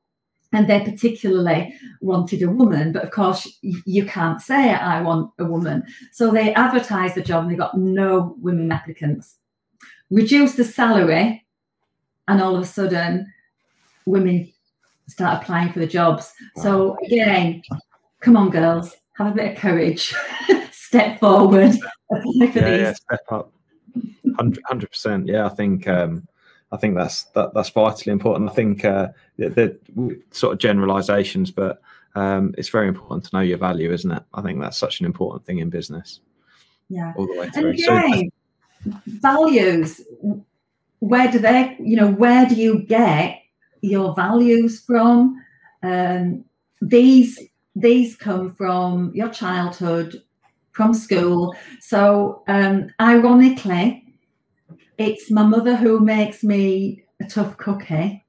[0.52, 2.92] and they particularly wanted a woman.
[2.92, 5.84] But of course, you can't say I want a woman.
[6.12, 9.36] So they advertised the job and they got no women applicants.
[10.10, 11.46] Reduced the salary,
[12.28, 13.32] and all of a sudden,
[14.06, 14.52] women
[15.08, 16.34] start applying for the jobs.
[16.56, 16.64] Wow.
[16.64, 17.62] So again,
[18.22, 20.16] come on, girls, have a bit of courage,
[20.72, 21.74] step forward,
[22.10, 22.82] for yeah, these.
[22.82, 23.52] Yeah, step up.
[24.38, 25.28] Hundred percent.
[25.28, 26.28] Yeah, I think um,
[26.72, 28.50] I think that's that, that's vitally important.
[28.50, 31.82] I think uh, the, the sort of generalizations, but
[32.16, 34.24] um, it's very important to know your value, isn't it?
[34.34, 36.20] I think that's such an important thing in business.
[36.90, 37.14] Yeah.
[37.16, 37.70] All the way through.
[37.72, 38.32] And again,
[38.84, 40.02] so, values.
[41.00, 41.78] Where do they?
[41.80, 43.42] You know, where do you get
[43.82, 45.44] your values from?
[45.82, 46.46] Um,
[46.82, 47.40] these
[47.76, 50.22] these come from your childhood,
[50.72, 51.56] from school.
[51.80, 54.04] So, um, ironically,
[55.00, 58.24] it's my mother who makes me a tough cookie,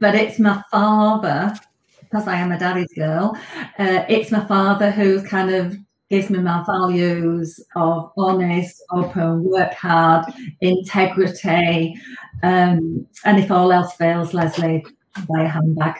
[0.00, 1.54] but it's my father,
[2.00, 3.36] because I am a daddy's girl,
[3.78, 5.76] uh, it's my father who kind of
[6.08, 10.24] gives me my values of honest, open, work hard,
[10.62, 11.94] integrity,
[12.42, 14.84] um, and if all else fails, Lesley,
[15.28, 15.96] buy a handbag.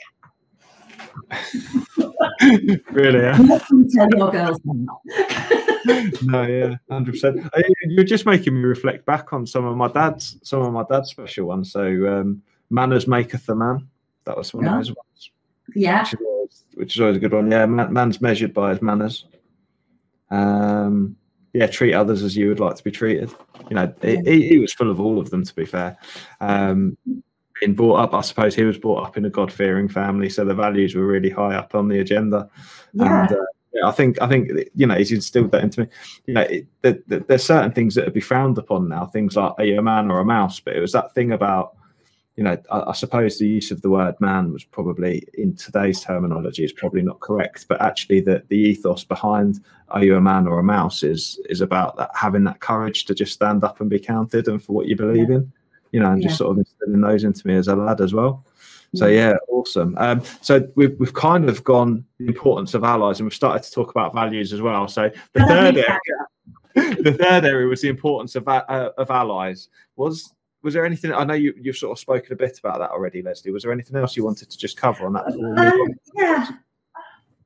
[2.90, 3.20] really?
[3.20, 3.36] Yeah.
[3.94, 4.60] tell your girls
[5.86, 7.40] no, yeah, hundred percent.
[7.84, 11.10] You're just making me reflect back on some of my dad's some of my dad's
[11.10, 11.72] special ones.
[11.72, 13.88] So, um, manners maketh a man.
[14.24, 14.72] That was one yeah.
[14.74, 15.30] of his ones.
[15.74, 17.50] Yeah, which is, always, which is always a good one.
[17.50, 19.26] Yeah, man, man's measured by his manners.
[20.30, 21.16] Um,
[21.52, 23.30] yeah, treat others as you would like to be treated.
[23.68, 25.44] You know, he, he was full of all of them.
[25.44, 25.98] To be fair,
[26.40, 26.96] um,
[27.60, 30.44] being brought up, I suppose he was brought up in a God fearing family, so
[30.44, 32.48] the values were really high up on the agenda.
[32.92, 33.22] Yeah.
[33.22, 35.86] And, uh, yeah, I think I think you know he's instilled that into me.
[36.26, 39.06] You know, it, the, the, there's certain things that would be frowned upon now.
[39.06, 40.60] Things like are you a man or a mouse?
[40.60, 41.76] But it was that thing about
[42.36, 46.00] you know, I, I, suppose the use of the word man was probably in today's
[46.00, 50.46] terminology is probably not correct, but actually the, the ethos behind are you a man
[50.46, 53.90] or a mouse is is about that having that courage to just stand up and
[53.90, 55.36] be counted and for what you believe yeah.
[55.36, 55.52] in,
[55.92, 56.28] you know, and yeah.
[56.28, 58.44] just sort of instilling those into me as a lad as well.
[58.94, 59.96] So yeah, awesome.
[59.98, 63.70] Um, so we've we've kind of gone the importance of allies, and we've started to
[63.70, 64.86] talk about values as well.
[64.86, 65.98] So the third area,
[67.02, 69.68] the third area was the importance of uh, of allies.
[69.96, 71.12] Was was there anything?
[71.12, 73.50] I know you you've sort of spoken a bit about that already, Lesley.
[73.50, 75.26] Was there anything else you wanted to just cover on that?
[75.26, 76.50] Um, yeah,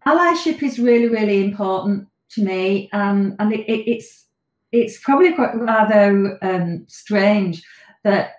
[0.06, 4.26] allyship is really really important to me, um, and it, it, it's
[4.72, 7.62] it's probably quite rather um, strange
[8.04, 8.32] that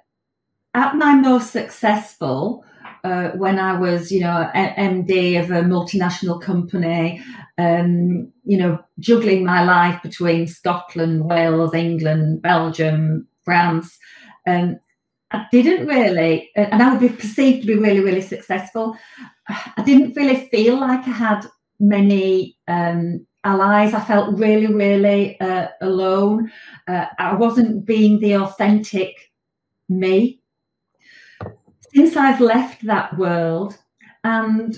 [0.73, 2.63] at my most successful.
[3.07, 7.23] Uh, when I was, you know, MD of a multinational company,
[7.57, 13.97] um, you know, juggling my life between Scotland, Wales, England, Belgium, France,
[14.45, 14.77] um,
[15.31, 18.97] I didn't really, and I would be perceived to be really, really successful.
[19.47, 21.45] I didn't really feel like I had
[21.79, 23.93] many um, allies.
[23.93, 26.51] I felt really, really uh, alone.
[26.87, 29.15] Uh, I wasn't being the authentic
[29.89, 30.41] me.
[31.93, 33.77] Since I've left that world,
[34.23, 34.75] and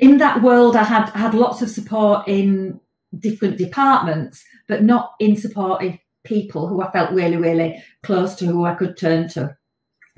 [0.00, 2.80] in that world, I had had lots of support in
[3.18, 8.64] different departments, but not in supportive people who I felt really, really close to, who
[8.64, 9.56] I could turn to.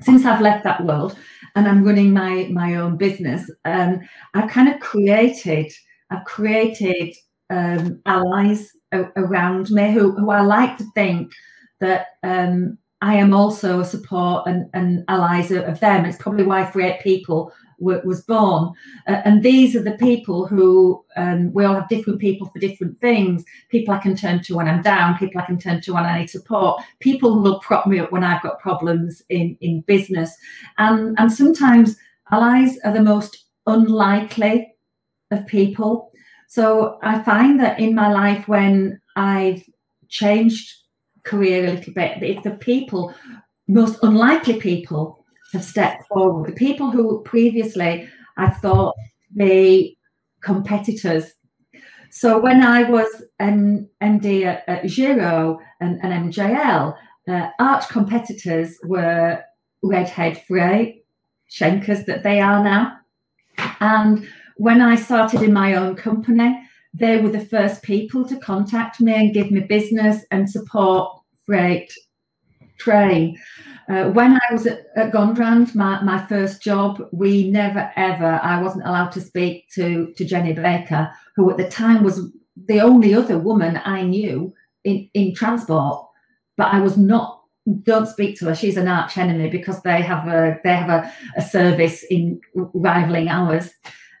[0.01, 1.17] Since I've left that world
[1.55, 4.01] and I'm running my my own business, um,
[4.33, 5.71] I've kind of created
[6.11, 7.15] I've created
[7.49, 11.31] um, allies around me who who I like to think
[11.79, 16.05] that um, I am also a support and, and allies of them.
[16.05, 18.73] It's probably why Freight People was born.
[19.07, 22.99] Uh, and these are the people who um, we all have different people for different
[22.99, 23.43] things.
[23.69, 26.19] People I can turn to when I'm down, people I can turn to when I
[26.19, 30.35] need support, people who will prop me up when I've got problems in, in business.
[30.77, 31.97] And, and sometimes
[32.31, 34.73] allies are the most unlikely
[35.29, 36.11] of people.
[36.47, 39.63] So I find that in my life when I've
[40.07, 40.73] changed
[41.27, 43.13] career a little bit, it's the people,
[43.67, 46.49] most unlikely people have stepped forward.
[46.49, 48.95] The people who previously I thought
[49.35, 49.97] be
[50.41, 51.33] competitors.
[52.11, 56.95] So when I was an MD at, at Giraud and, and MJL,
[57.27, 59.43] uh, arch competitors were
[59.83, 61.05] Redhead Freight,
[61.51, 62.97] Schenkers that they are now.
[63.79, 66.61] And when I started in my own company,
[66.93, 71.16] they were the first people to contact me and give me business and support
[71.47, 71.91] freight
[72.77, 73.35] train.
[73.89, 78.61] Uh, when I was at, at Gondrand, my, my first job, we never ever, I
[78.61, 82.21] wasn't allowed to speak to, to Jenny Baker, who at the time was
[82.67, 86.05] the only other woman I knew in, in transport.
[86.57, 87.43] But I was not,
[87.83, 88.55] don't speak to her.
[88.55, 93.29] She's an arch enemy because they have a they have a, a service in rivaling
[93.29, 93.69] ours.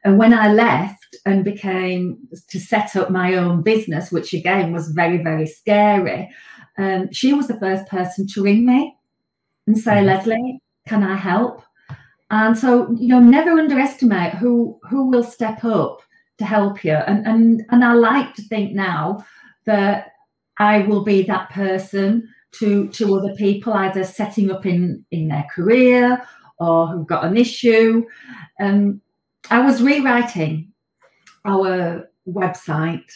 [0.03, 2.17] And when I left and became
[2.49, 6.29] to set up my own business, which again was very, very scary,
[6.77, 8.95] um, she was the first person to ring me
[9.65, 10.07] and say, mm-hmm.
[10.07, 11.63] Lesley, can I help?
[12.29, 16.01] And so, you know, never underestimate who who will step up
[16.37, 16.93] to help you.
[16.93, 19.25] And and and I like to think now
[19.65, 20.11] that
[20.59, 22.27] I will be that person
[22.59, 26.21] to to other people, either setting up in in their career
[26.59, 28.05] or who've got an issue.
[28.59, 29.01] Um,
[29.49, 30.73] I was rewriting
[31.45, 33.09] our website,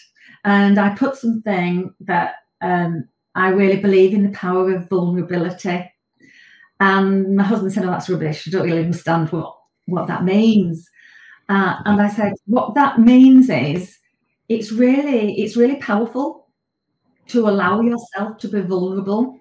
[0.45, 5.91] and I put something that um, I really believe in the power of vulnerability.
[6.79, 8.47] And my husband said, Oh, that's rubbish.
[8.47, 10.89] I don't really understand what, what that means.
[11.47, 13.97] Uh, and I said, What that means is
[14.49, 16.47] it's really, it's really powerful
[17.27, 19.39] to allow yourself to be vulnerable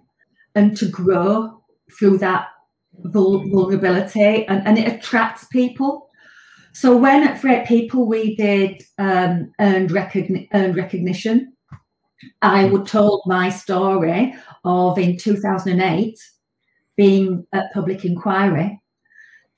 [0.55, 1.63] and to grow
[1.99, 2.49] through that
[2.95, 6.09] vulnerability and, and it attracts people.
[6.73, 11.50] So when at Freight People we did um, earned, recogni- earned recognition,
[12.43, 16.19] I would told my story of in 2008
[16.97, 18.81] being at public inquiry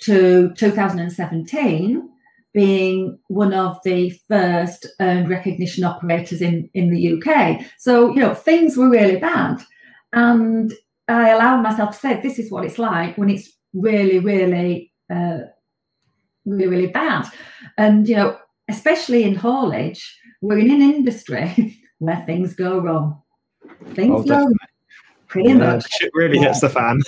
[0.00, 2.08] to 2017
[2.52, 7.64] being one of the first earned recognition operators in, in the UK.
[7.78, 9.62] So, you know, things were really bad.
[10.12, 10.72] And
[11.08, 15.38] I allowed myself to say, this is what it's like when it's really, really, uh,
[16.44, 17.26] really, really bad.
[17.78, 18.36] And, you know,
[18.68, 23.22] especially in haulage, we're in an industry where things go wrong.
[23.94, 24.54] Things oh, go wrong
[25.32, 25.90] pretty yeah, much.
[25.90, 26.48] Shit really yeah.
[26.48, 27.00] hits the fan.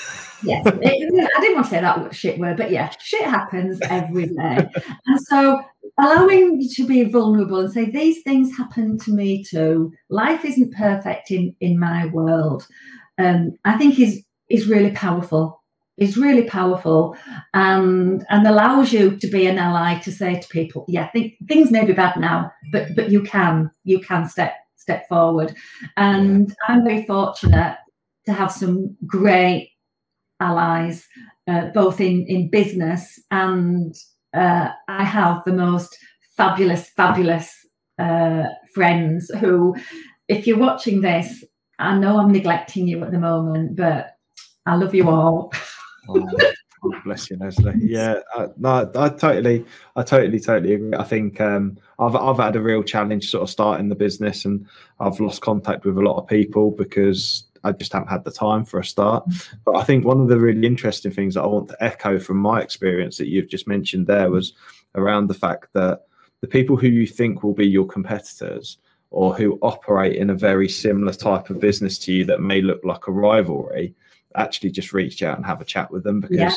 [0.42, 4.26] yeah, it, I didn't want to say that shit word, but yeah, shit happens every
[4.26, 4.68] day.
[5.06, 5.62] and so
[6.00, 9.92] allowing you to be vulnerable and say, these things happen to me too.
[10.08, 12.66] Life isn't perfect in, in my world.
[13.18, 15.62] Um, I think is is really powerful.
[15.96, 17.16] Is really powerful
[17.52, 21.70] and and allows you to be an ally to say to people, yeah, think, things
[21.70, 25.54] may be bad now, but but you can you can step step forward.
[25.96, 27.78] And I'm very fortunate
[28.26, 29.70] to have some great
[30.40, 31.06] allies,
[31.48, 33.94] uh, both in, in business and
[34.34, 35.96] uh, I have the most
[36.36, 37.54] fabulous, fabulous
[37.98, 38.44] uh,
[38.74, 39.76] friends who,
[40.28, 41.44] if you're watching this,
[41.78, 44.16] I know I'm neglecting you at the moment, but
[44.66, 45.52] I love you all.
[46.08, 46.28] oh,
[47.04, 47.74] bless you, Lesley.
[47.78, 49.64] Yeah, uh, no, I totally,
[49.96, 50.94] I totally, totally agree.
[50.94, 54.66] I think um, I've I've had a real challenge sort of starting the business, and
[55.00, 58.64] I've lost contact with a lot of people because I just haven't had the time
[58.64, 59.24] for a start.
[59.64, 62.36] But I think one of the really interesting things that I want to echo from
[62.36, 64.52] my experience that you've just mentioned there was
[64.94, 66.02] around the fact that
[66.40, 68.78] the people who you think will be your competitors
[69.10, 72.80] or who operate in a very similar type of business to you that may look
[72.84, 73.94] like a rivalry
[74.36, 76.52] actually just reach out and have a chat with them because yeah.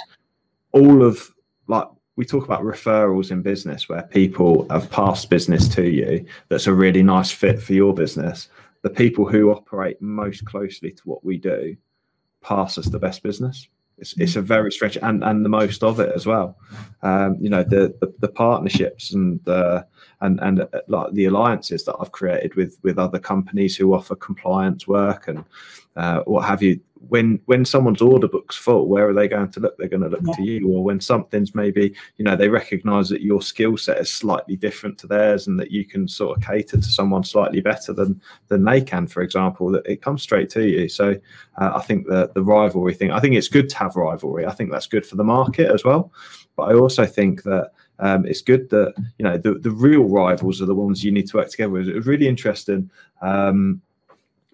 [0.72, 1.34] all of
[1.68, 6.68] like we talk about referrals in business where people have passed business to you that's
[6.68, 8.50] a really nice fit for your business
[8.82, 11.76] the people who operate most closely to what we do
[12.42, 13.68] pass us the best business.
[13.98, 16.56] It's, it's a very stretch and, and the most of it as well.
[17.02, 19.84] Um, you know the, the, the partnerships and uh,
[20.22, 24.16] and and uh, like the alliances that I've created with with other companies who offer
[24.16, 25.44] compliance work and
[25.96, 29.60] uh, what have you when when someone's order book's full, where are they going to
[29.60, 29.78] look?
[29.78, 30.34] They're going to look yeah.
[30.34, 30.70] to you.
[30.70, 34.98] Or when something's maybe, you know, they recognise that your skill set is slightly different
[35.00, 38.64] to theirs, and that you can sort of cater to someone slightly better than than
[38.64, 40.90] they can, for example, that it comes straight to you.
[40.90, 41.16] So
[41.58, 43.12] uh, I think the the rivalry thing.
[43.12, 44.46] I think it's good to have rivalry.
[44.46, 46.12] I think that's good for the market as well.
[46.56, 47.72] But I also think that.
[48.00, 51.28] Um, it's good that you know the, the real rivals are the ones you need
[51.30, 51.90] to work together with.
[51.90, 52.92] It was really interesting.
[53.24, 53.82] Um,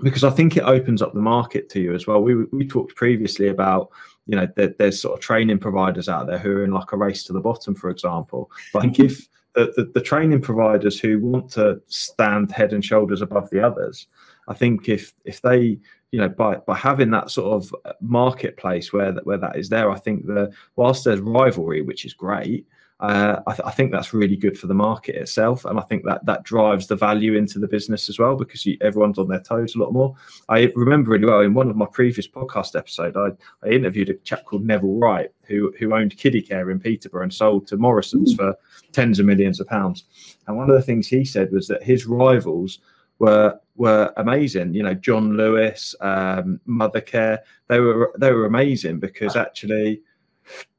[0.02, 2.22] because I think it opens up the market to you as well.
[2.22, 3.90] We we talked previously about
[4.26, 6.98] you know that there's sort of training providers out there who are in like a
[6.98, 8.50] race to the bottom, for example.
[8.72, 12.84] But I think if the, the, the training providers who want to stand head and
[12.84, 14.08] shoulders above the others,
[14.48, 15.80] I think if if they
[16.12, 20.00] you know by by having that sort of marketplace where where that is there, I
[20.00, 22.66] think that whilst there's rivalry, which is great,
[23.04, 26.06] uh, I, th- I, think that's really good for the market itself, and I think
[26.06, 29.42] that that drives the value into the business as well because you, everyone's on their
[29.42, 30.16] toes a lot more.
[30.48, 34.14] I remember really well in one of my previous podcast episodes, I, I interviewed a
[34.20, 38.56] chap called Neville Wright who who owned Kiddicare in Peterborough and sold to Morrison's for
[38.94, 40.06] tens of millions of pounds.
[40.48, 42.80] And one of the things he said was that his rivals
[43.20, 44.76] were were amazing.
[44.76, 50.02] You know, John Lewis, um, Mothercare, they were they were amazing because actually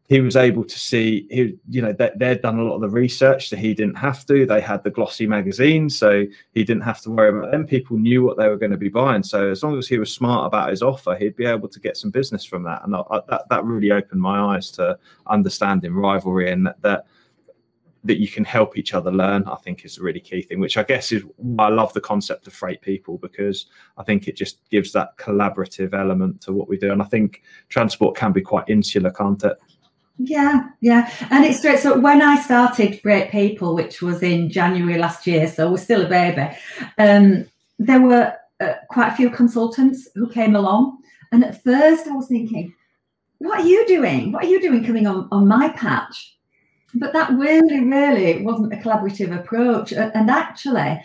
[0.07, 2.88] he was able to see he you know they, they'd done a lot of the
[2.88, 4.45] research so he didn't have to.
[4.45, 7.67] They had the glossy magazine so he didn't have to worry about them.
[7.67, 10.12] People knew what they were going to be buying so as long as he was
[10.12, 12.85] smart about his offer he'd be able to get some business from that.
[12.85, 17.07] And I, I, that, that really opened my eyes to understanding rivalry and that, that
[18.07, 20.77] that you can help each other learn i think is a really key thing which
[20.77, 21.25] i guess is
[21.59, 25.95] i love the concept of freight people because i think it just gives that collaborative
[25.95, 26.93] element to what we do.
[26.93, 29.59] And i think transport can be quite insular can't it
[30.18, 31.11] yeah, yeah.
[31.31, 31.81] And it's great.
[31.81, 36.07] So when I started Freight People, which was in January last year, so we're still
[36.07, 36.57] a baby,
[36.98, 37.46] um,
[37.79, 40.98] there were uh, quite a few consultants who came along.
[41.33, 42.72] And at first I was thinking,
[43.38, 44.31] what are you doing?
[44.31, 46.37] What are you doing coming on, on my patch?
[46.94, 49.92] But that really, really wasn't a collaborative approach.
[49.92, 51.03] And actually,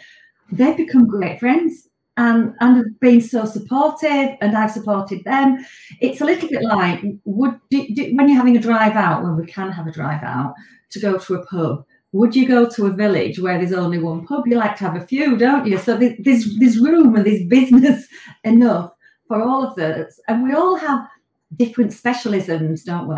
[0.51, 1.88] they've become great friends
[2.19, 5.65] and and have been so supportive and I've supported them.
[6.01, 9.37] It's a little bit like would do, do, when you're having a drive out when
[9.37, 10.53] we can have a drive out
[10.91, 11.85] to go to a pub.
[12.11, 14.47] Would you go to a village where there's only one pub?
[14.47, 15.77] You like to have a few, don't you?
[15.77, 18.07] So there's there's room and there's business
[18.43, 18.91] enough
[19.27, 20.19] for all of us.
[20.27, 21.07] and we all have
[21.55, 23.15] different specialisms, don't we?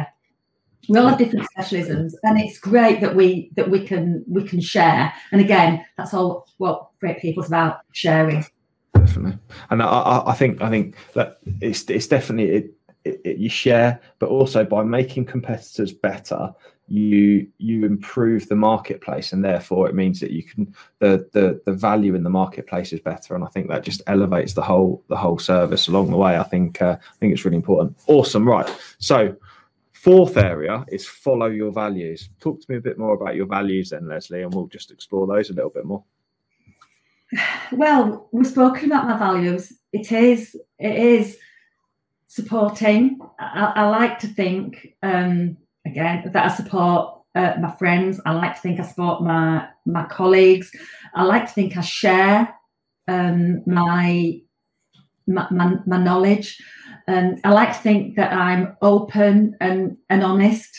[0.89, 4.59] We all have different specialisms, and it's great that we that we can we can
[4.59, 5.13] share.
[5.31, 8.43] And again, that's all what Freight People's about sharing
[9.05, 9.39] definitely.
[9.69, 12.73] And I, I think I think that it's it's definitely it,
[13.03, 16.53] it, it, you share, but also by making competitors better,
[16.87, 21.73] you you improve the marketplace and therefore it means that you can the the the
[21.73, 23.33] value in the marketplace is better.
[23.33, 26.37] And i think that just elevates the whole the whole service along the way.
[26.37, 27.97] I think uh, i think it's really important.
[28.07, 28.47] Awesome.
[28.47, 28.69] Right.
[28.99, 29.35] So
[29.93, 32.29] fourth area is follow your values.
[32.39, 35.27] Talk to me a bit more about your values then lesley and we'll just explore
[35.27, 36.03] those a little bit more
[37.71, 41.37] well we've spoken about my values it is it is
[42.27, 48.19] supporting i, I like to think um again that I support uh, my friends.
[48.25, 50.71] I like to think I support my my colleagues.
[51.15, 52.53] I like to think I share
[53.07, 54.41] um, my,
[55.27, 56.61] my, my my knowledge.
[57.07, 60.69] Um, I like to think that I'm open and and honest.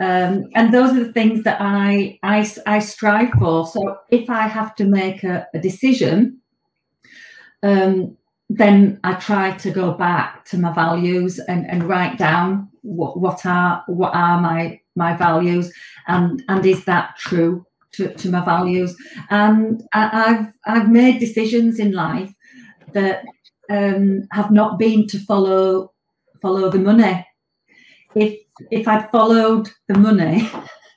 [0.00, 3.66] Um, and those are the things that I, I I strive for.
[3.66, 6.40] So if I have to make a, a decision,
[7.62, 8.16] um,
[8.48, 13.46] then I try to go back to my values and, and write down what, what
[13.46, 15.72] are what are my my values
[16.06, 18.96] and and is that true to, to my values
[19.30, 22.32] and I, have I've made decisions in life
[22.92, 23.24] that
[23.70, 25.92] um, have not been to follow
[26.42, 27.26] follow the money
[28.16, 28.40] if
[28.70, 30.48] if I'd followed the money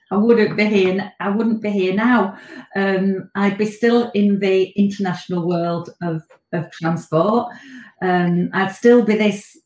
[0.09, 1.11] I wouldn't be here.
[1.19, 2.37] I wouldn't be here now.
[2.75, 6.21] Um, I'd be still in the international world of,
[6.53, 7.53] of transport.
[8.01, 9.57] Um, I'd still be this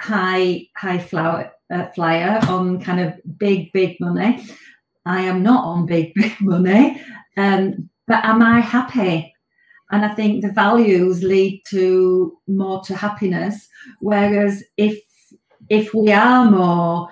[0.00, 4.44] high high flower, uh, flyer on kind of big big money.
[5.04, 7.02] I am not on big big money,
[7.36, 9.34] um, but am I happy?
[9.90, 13.68] And I think the values lead to more to happiness.
[14.00, 14.98] Whereas if
[15.72, 17.08] if we are more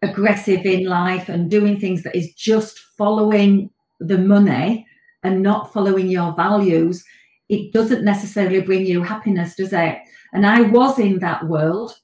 [0.00, 3.68] aggressive in life and doing things that is just following
[3.98, 4.86] the money
[5.24, 7.04] and not following your values,
[7.48, 9.98] it doesn't necessarily bring you happiness, does it?
[10.32, 11.98] And I was in that world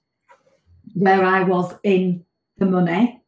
[0.95, 2.25] where I was in
[2.59, 3.23] the money.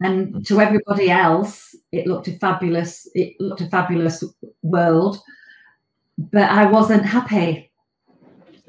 [0.00, 4.24] And to everybody else, it looked a fabulous, it looked a fabulous
[4.62, 5.20] world,
[6.18, 7.69] but I wasn't happy.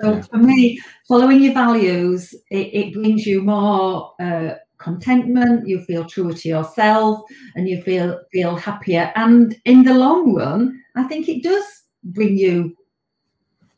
[0.01, 5.67] So for me, following your values, it, it brings you more uh, contentment.
[5.67, 7.21] You feel truer to yourself,
[7.55, 9.11] and you feel feel happier.
[9.15, 11.65] And in the long run, I think it does
[12.03, 12.75] bring you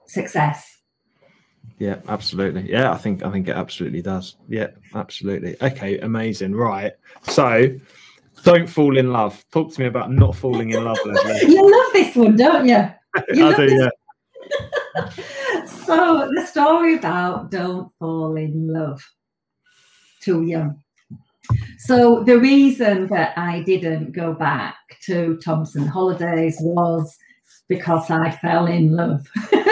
[0.06, 0.70] success.
[1.80, 2.70] Yeah, absolutely.
[2.72, 4.38] Yeah, I think I think it absolutely does.
[4.48, 5.56] Yeah, absolutely.
[5.62, 6.56] Okay, amazing.
[6.56, 6.94] Right.
[7.24, 7.68] So
[8.44, 9.44] don't fall in love.
[9.52, 11.40] Talk to me about not falling in love, Lesley.
[11.54, 12.90] you love this one, don't you?
[13.34, 13.90] you I do, yeah.
[15.86, 19.04] so the story about don't fall in love
[20.22, 20.82] too young.
[21.80, 27.18] So the reason that I didn't go back to Thomson Holidays was
[27.68, 29.28] because I fell in love.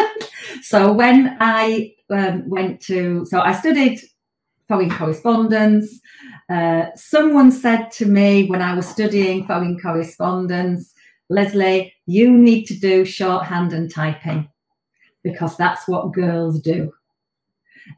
[0.61, 4.01] so when I um, went to, so I studied
[4.67, 5.99] foreign correspondence.
[6.49, 10.93] Uh, someone said to me when I was studying foreign correspondence,
[11.29, 14.49] Lesley, you need to do shorthand and typing
[15.23, 16.91] because that's what girls do.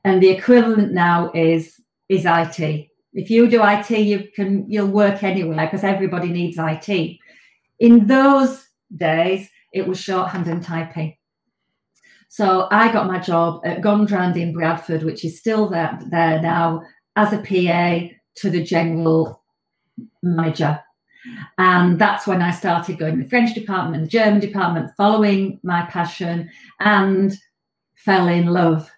[0.03, 2.89] And the equivalent now is is IT.
[3.13, 7.17] If you do IT, you can you'll work anywhere because everybody needs IT.
[7.79, 11.15] In those days, it was shorthand and typing.
[12.29, 16.81] So I got my job at Gondrand in Bradford, which is still there, there now,
[17.15, 18.07] as a PA
[18.37, 19.43] to the general
[20.23, 20.79] manager.
[21.57, 25.83] And that's when I started going to the French department the German department, following my
[25.83, 26.49] passion
[26.79, 27.33] and
[27.95, 28.89] fell in love.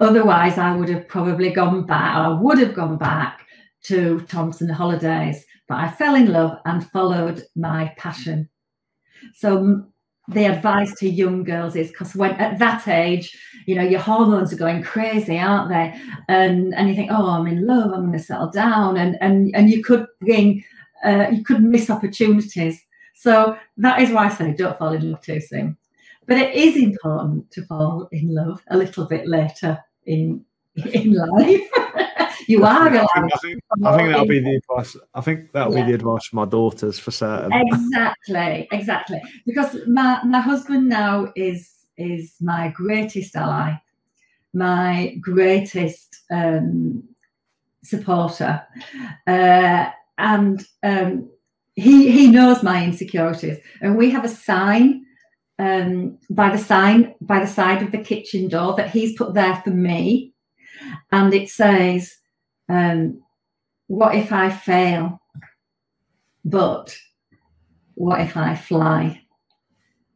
[0.00, 3.46] Otherwise, I would have probably gone back, I would have gone back
[3.84, 8.48] to Thomson Holidays, but I fell in love and followed my passion.
[9.34, 9.86] So
[10.28, 14.52] the advice to young girls is because when at that age, you know, your hormones
[14.52, 16.00] are going crazy, aren't they?
[16.28, 19.54] And and you think, oh, I'm in love, I'm going to settle down, and and
[19.54, 20.64] and you could bring,
[21.04, 22.80] uh, you could miss opportunities.
[23.14, 25.76] So that is why I say don't fall in love too soon.
[26.26, 30.44] But it is important to fall in love a little bit later in
[30.76, 31.68] in life.
[32.48, 34.96] you are I think, I think, I think that'll be the advice.
[35.14, 35.84] I think that'll yeah.
[35.84, 37.52] be the advice for my daughters for certain.
[37.52, 39.20] Exactly, exactly.
[39.46, 43.74] Because my my husband now is is my greatest ally,
[44.54, 47.02] my greatest um,
[47.82, 48.62] supporter,
[49.26, 49.90] uh,
[50.22, 51.28] and um,
[51.74, 55.04] he he knows my insecurities, and we have a sign
[55.58, 59.56] um, by the sign by the side of the kitchen door that he's put there
[59.56, 60.32] for me,
[61.10, 62.14] and it says
[62.68, 63.20] um,
[63.88, 65.20] what if I fail?
[66.44, 66.96] But
[67.94, 69.20] what if I fly?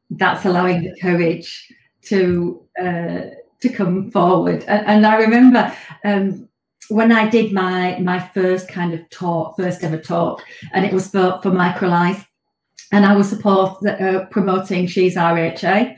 [0.09, 1.68] That's allowing the courage
[2.04, 3.22] to uh,
[3.61, 4.64] to come forward.
[4.68, 6.48] And, and I remember um,
[6.89, 11.09] when I did my my first kind of talk, first ever talk, and it was
[11.09, 12.24] for for Microlise,
[12.93, 15.97] and I was support uh, promoting She's RHA,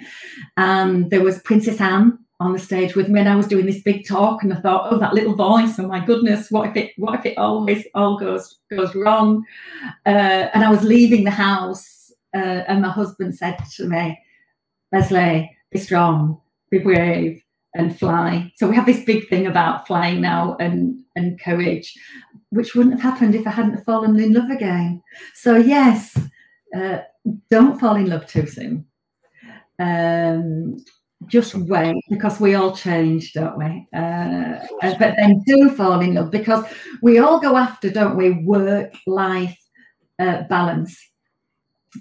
[0.57, 3.83] and there was Princess Anne on the stage with me, and I was doing this
[3.83, 6.93] big talk, and I thought, oh, that little voice, oh my goodness, what if it
[6.97, 9.45] what if it always all goes goes wrong?
[10.07, 14.19] Uh, and I was leaving the house, uh, and my husband said to me,
[14.93, 17.43] Lesley, be strong, be brave
[17.79, 18.53] and fly.
[18.57, 21.97] So we have this big thing about flying now and and courage,
[22.51, 25.03] which wouldn't have happened if I hadn't fallen in love again.
[25.35, 26.19] So yes,
[26.77, 26.99] uh,
[27.51, 28.85] don't fall in love too soon.
[29.79, 30.77] Um,
[31.27, 33.87] just wait because we all change, don't we?
[33.93, 36.65] Uh, but then do fall in love because
[37.03, 39.59] we all go after, don't we, work life
[40.19, 40.97] uh, balance.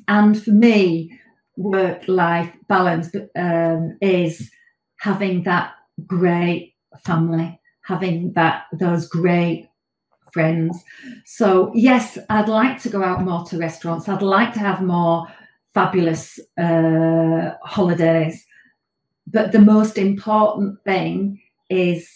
[0.07, 1.19] And for me,
[1.55, 4.51] work life balance um, is
[4.99, 5.73] having that
[6.05, 9.69] great family, having that those great
[10.31, 10.83] friends.
[11.25, 14.09] So yes, I'd like to go out more to restaurants.
[14.09, 15.27] I'd like to have more
[15.73, 18.45] fabulous uh, holidays.
[19.27, 22.09] But the most important thing is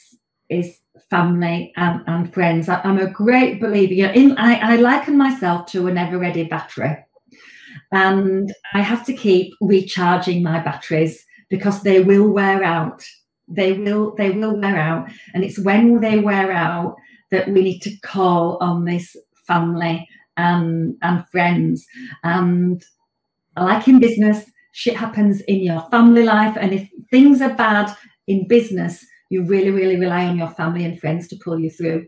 [0.49, 0.79] is
[1.09, 2.69] family and, and friends.
[2.69, 3.93] I, am a great believer.
[3.93, 6.97] You know, in, I, I liken myself to an ever-ready battery,
[7.91, 13.03] and I have to keep recharging my batteries because they will wear out.
[13.47, 16.95] They will they will wear out, and it's when they wear out
[17.29, 21.85] that we need to call on this family and and friends.
[22.23, 22.81] And
[23.57, 27.95] like in business, shit happens in your family life, and if things are bad
[28.27, 32.07] in business, you really really rely on your family and friends to pull you through.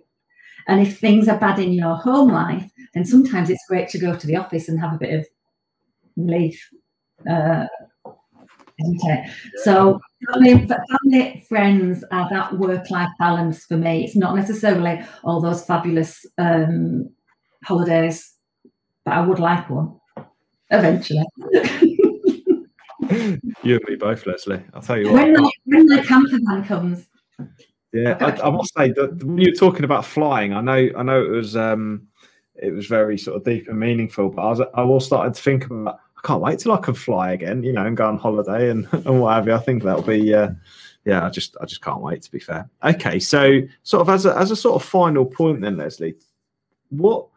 [0.70, 4.16] And if things are bad in your home life, then sometimes it's great to go
[4.16, 5.28] to the office and have a bit of
[6.16, 6.70] relief.
[7.30, 7.66] Uh,
[8.84, 9.30] isn't it?
[9.64, 10.00] So
[10.32, 14.04] family, family, friends are that work-life balance for me.
[14.04, 17.10] It's not necessarily all those fabulous um,
[17.64, 18.34] holidays,
[19.06, 20.00] but I would like one
[20.70, 21.26] eventually.
[23.64, 24.62] you and me both, Lesley.
[24.74, 25.24] I'll tell you what.
[25.24, 27.08] When, the, when the camper van comes.
[27.92, 31.24] Yeah, I, I, must say that when you're talking about flying, I know, I know
[31.24, 32.08] it was, um,
[32.56, 34.30] it was very sort of deep and meaningful.
[34.30, 37.34] But I was, I all started to think about can't wait till I can fly
[37.34, 39.54] again, you know, and go on holiday and, and what have you.
[39.54, 40.52] I think that'll be, uh,
[41.06, 42.22] yeah, I just, I just can't wait.
[42.24, 42.70] To be fair.
[42.84, 46.16] Okay, so sort of as a as a sort of final point, then Lesley,
[46.90, 47.28] what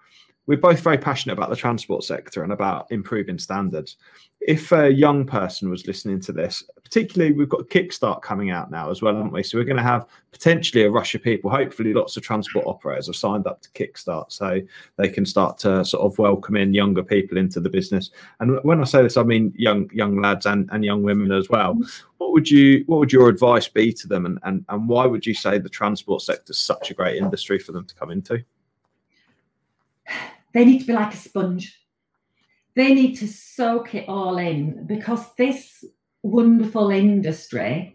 [0.46, 3.96] we're both very passionate about the transport sector and about improving standards.
[4.40, 8.90] If a young person was listening to this, particularly we've got Kickstart coming out now
[8.90, 9.42] as well, haven't we?
[9.42, 11.50] So we're going to have potentially a rush of people.
[11.50, 14.60] Hopefully, lots of transport operators have signed up to Kickstart, so
[14.96, 18.10] they can start to sort of welcome in younger people into the business.
[18.38, 21.48] And when I say this, I mean young young lads and, and young women as
[21.48, 21.76] well.
[22.18, 25.26] What would you what would your advice be to them, and, and and why would
[25.26, 28.44] you say the transport sector is such a great industry for them to come into?
[30.56, 31.78] They need to be like a sponge.
[32.76, 35.84] They need to soak it all in because this
[36.22, 37.94] wonderful industry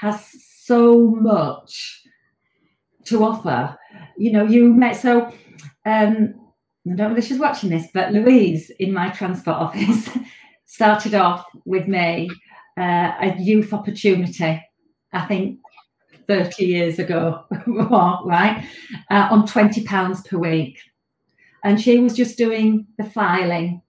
[0.00, 0.28] has
[0.64, 2.02] so much
[3.04, 3.78] to offer.
[4.18, 5.32] You know, you met so
[5.86, 6.34] um
[6.84, 10.08] I don't know if she's watching this, but Louise in my transport office
[10.66, 12.28] started off with me
[12.76, 14.60] uh, a youth opportunity,
[15.12, 15.60] I think
[16.26, 18.66] 30 years ago, right?
[19.08, 20.80] Uh, on £20 per week
[21.64, 23.82] and she was just doing the filing.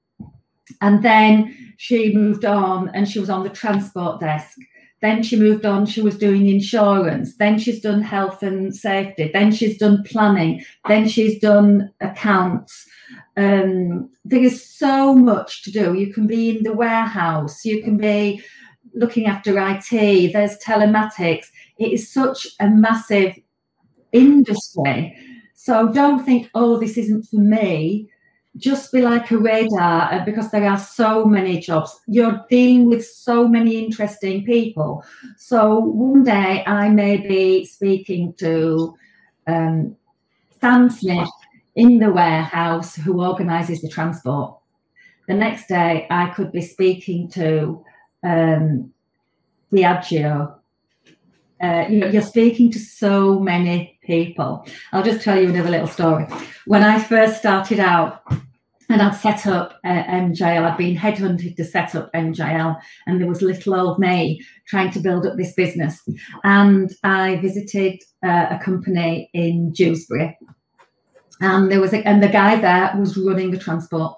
[0.82, 4.58] And then she moved on and she was on the transport desk.
[5.02, 7.36] Then she moved on, she was doing insurance.
[7.38, 9.32] Then she's done health and safety.
[9.34, 10.64] Then she's done planning.
[10.88, 12.88] Then she's done accounts.
[13.36, 15.96] Um, there is so much to do.
[15.96, 18.44] You can be in the warehouse, you can be
[18.94, 21.46] looking after IT, there's telematics.
[21.80, 23.40] It is such a massive
[24.12, 25.16] industry
[25.64, 28.10] so don't think, oh, this isn't for me.
[28.58, 32.00] Just be like a radar uh, because there are so many jobs.
[32.08, 35.06] You're dealing with so many interesting people.
[35.38, 38.96] So one day I may be speaking to
[39.46, 39.96] um,
[40.60, 41.30] Sam Smith
[41.76, 44.58] in the warehouse who organises the transport.
[45.28, 47.86] The next day I could be speaking to
[48.24, 48.92] um,
[49.72, 50.56] Diageo
[51.62, 54.66] uh, you're speaking to so many people.
[54.92, 56.26] I'll just tell you another little story.
[56.66, 58.24] When I first started out,
[58.92, 60.70] and I'd set up uh, MJL.
[60.70, 65.00] I'd been headhunted to set up MJL, and there was little old me trying to
[65.00, 66.02] build up this business.
[66.44, 70.38] And I visited uh, a company in Dewsbury,
[71.40, 74.18] and there was a, and the guy there was running the transport,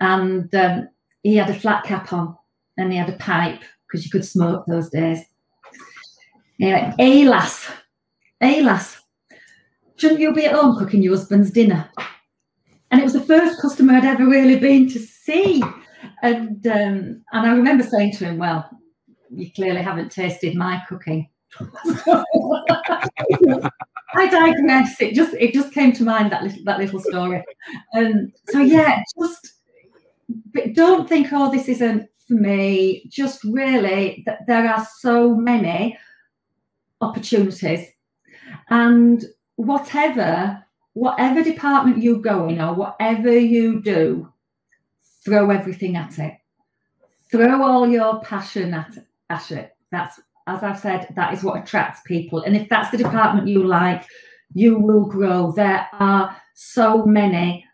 [0.00, 0.88] and um,
[1.22, 2.36] he had a flat cap on,
[2.78, 5.20] and he had a pipe because you could smoke those days.
[6.60, 7.70] Anyway, Alas,
[8.40, 9.02] Alas,
[9.96, 11.90] shouldn't you be at home cooking your husband's dinner?
[12.90, 15.62] And it was the first customer I'd ever really been to see.
[16.22, 18.68] And um, and I remember saying to him, Well,
[19.30, 21.28] you clearly haven't tasted my cooking.
[24.14, 25.00] I digress.
[25.00, 27.44] It just it just came to mind that little that little story.
[27.94, 29.54] Um, so yeah, just
[30.72, 33.04] don't think, oh, this isn't for me.
[33.08, 35.98] Just really that there are so many
[37.00, 37.86] opportunities,
[38.70, 39.24] and
[39.56, 40.62] whatever
[40.94, 44.32] whatever department you go in or whatever you do,
[45.22, 46.32] throw everything at it.
[47.30, 48.96] Throw all your passion at,
[49.28, 49.76] at it.
[49.92, 52.40] That's as I've said, that is what attracts people.
[52.42, 54.06] And if that's the department you like,
[54.54, 55.52] you will grow.
[55.52, 57.66] There are so many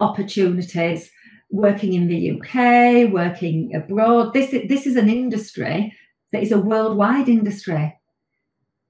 [0.00, 1.10] opportunities
[1.50, 4.32] working in the UK, working abroad.
[4.34, 5.92] This, this is an industry
[6.32, 7.98] that is a worldwide industry.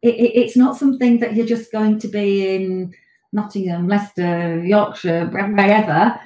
[0.02, 2.94] It, it, it's not something that you're just going to be in
[3.32, 6.20] Nottingham, Leicester, Yorkshire, wherever.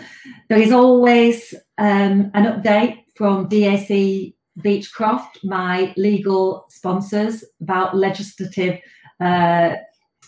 [0.48, 8.80] There is always um, an update from DAC Beachcroft, my legal sponsors, about legislative
[9.20, 9.76] uh,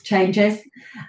[0.05, 0.61] changes.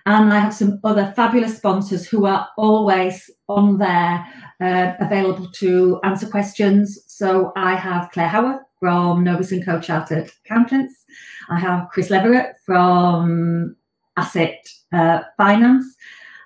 [0.05, 4.25] And I have some other fabulous sponsors who are always on there,
[4.61, 7.03] uh, available to answer questions.
[7.07, 11.05] So I have Claire Howard from Novus & Co Chartered Accountants.
[11.49, 13.77] I have Chris Leverett from
[14.17, 15.85] Asset uh, Finance.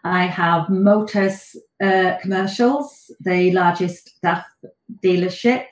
[0.04, 4.44] I have Motus uh, Commercials, the largest DAF
[5.04, 5.66] dealership.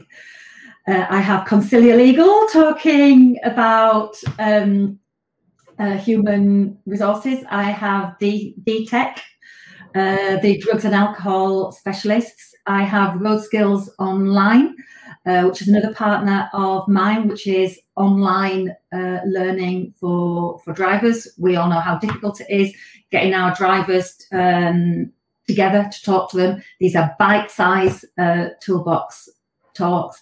[0.88, 4.97] Uh, I have Concilia Legal talking about um,
[5.78, 7.45] uh, human resources.
[7.51, 9.20] I have D- DTEC,
[9.95, 12.53] uh, the drugs and alcohol specialists.
[12.67, 14.75] I have Road Skills Online,
[15.25, 21.27] uh, which is another partner of mine, which is online uh, learning for for drivers.
[21.37, 22.73] We all know how difficult it is
[23.11, 25.13] getting our drivers um,
[25.47, 26.63] together to talk to them.
[26.79, 29.29] These are bite size uh, toolbox
[29.75, 30.19] talks,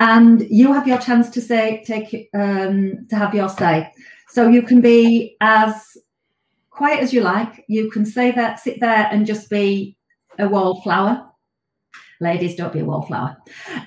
[0.00, 3.90] and you have your chance to say take um, to have your say.
[4.28, 5.96] So you can be as
[6.74, 7.64] quiet as you like.
[7.68, 9.96] You can say that, sit there, and just be
[10.38, 11.30] a wallflower
[12.20, 13.36] ladies, don't be a wallflower.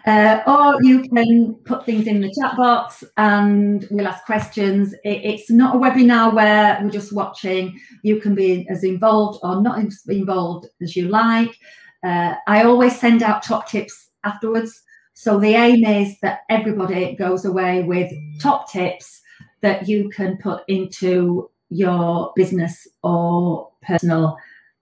[0.05, 4.93] Uh, or you can put things in the chat box and we'll ask questions.
[5.03, 7.79] It, it's not a webinar where we're just watching.
[8.03, 11.57] You can be as involved or not involved as you like.
[12.05, 14.83] Uh, I always send out top tips afterwards.
[15.13, 19.21] So the aim is that everybody goes away with top tips
[19.61, 24.37] that you can put into your business or personal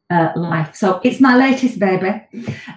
[0.09, 0.75] uh, life.
[0.75, 2.21] So it's my latest baby.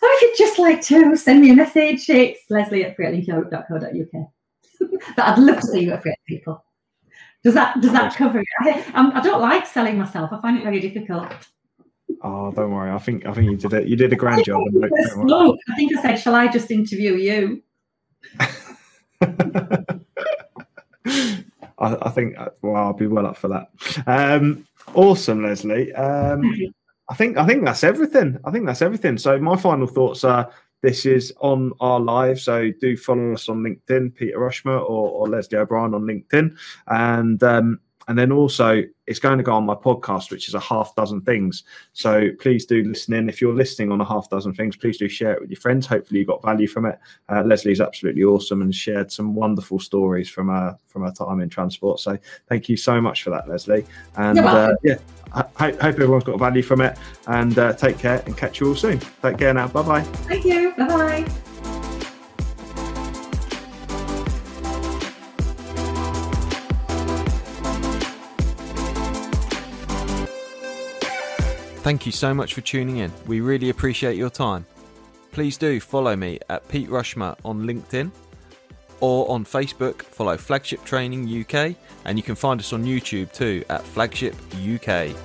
[0.00, 4.28] Or if you'd just like to send me a message, it's lesley at freightlinkeurope.co.uk.
[5.16, 6.64] but I'd love to see you at Freight People.
[7.44, 8.46] Does that does that cover it?
[8.60, 10.32] I, I'm, do not like selling myself.
[10.32, 11.32] I find it very difficult.
[12.22, 12.90] Oh, don't worry.
[12.90, 13.86] I think I think you did it.
[13.86, 14.62] You did a grand job.
[15.16, 17.62] No, I think I said, "Shall I just interview you?"
[21.80, 23.70] I, I, think well, I'll be well up for that.
[24.06, 25.92] Um, awesome, Lesley.
[25.94, 26.42] Um,
[27.08, 28.38] I think I think that's everything.
[28.44, 29.16] I think that's everything.
[29.16, 30.50] So my final thoughts are:
[30.82, 35.28] this is on our live, so do follow us on LinkedIn, Peter Rushmer or, or
[35.28, 36.56] Lesley O'Brien on LinkedIn,
[36.86, 40.60] and um, and then also, it's going to go on my podcast, which is a
[40.60, 41.64] half dozen things.
[41.92, 43.28] So please do listen in.
[43.28, 45.86] If you're listening on a half dozen things, please do share it with your friends.
[45.86, 46.98] Hopefully, you got value from it.
[47.28, 51.50] Uh, Lesley's absolutely awesome and shared some wonderful stories from her from her time in
[51.50, 52.00] transport.
[52.00, 53.84] So thank you so much for that, Lesley.
[54.16, 54.96] And uh, yeah,
[55.34, 56.96] I hope, hope everyone's got value from it.
[57.26, 59.00] And uh, take care and catch you all soon.
[59.22, 59.68] Take care now.
[59.68, 60.02] Bye bye.
[60.02, 60.72] Thank you.
[60.78, 61.47] Bye bye.
[71.88, 73.10] Thank you so much for tuning in.
[73.26, 74.66] We really appreciate your time.
[75.32, 78.10] Please do follow me at Pete Rushmer on LinkedIn
[79.00, 80.02] or on Facebook.
[80.02, 81.74] Follow Flagship Training UK,
[82.04, 85.16] and you can find us on YouTube too at Flagship UK.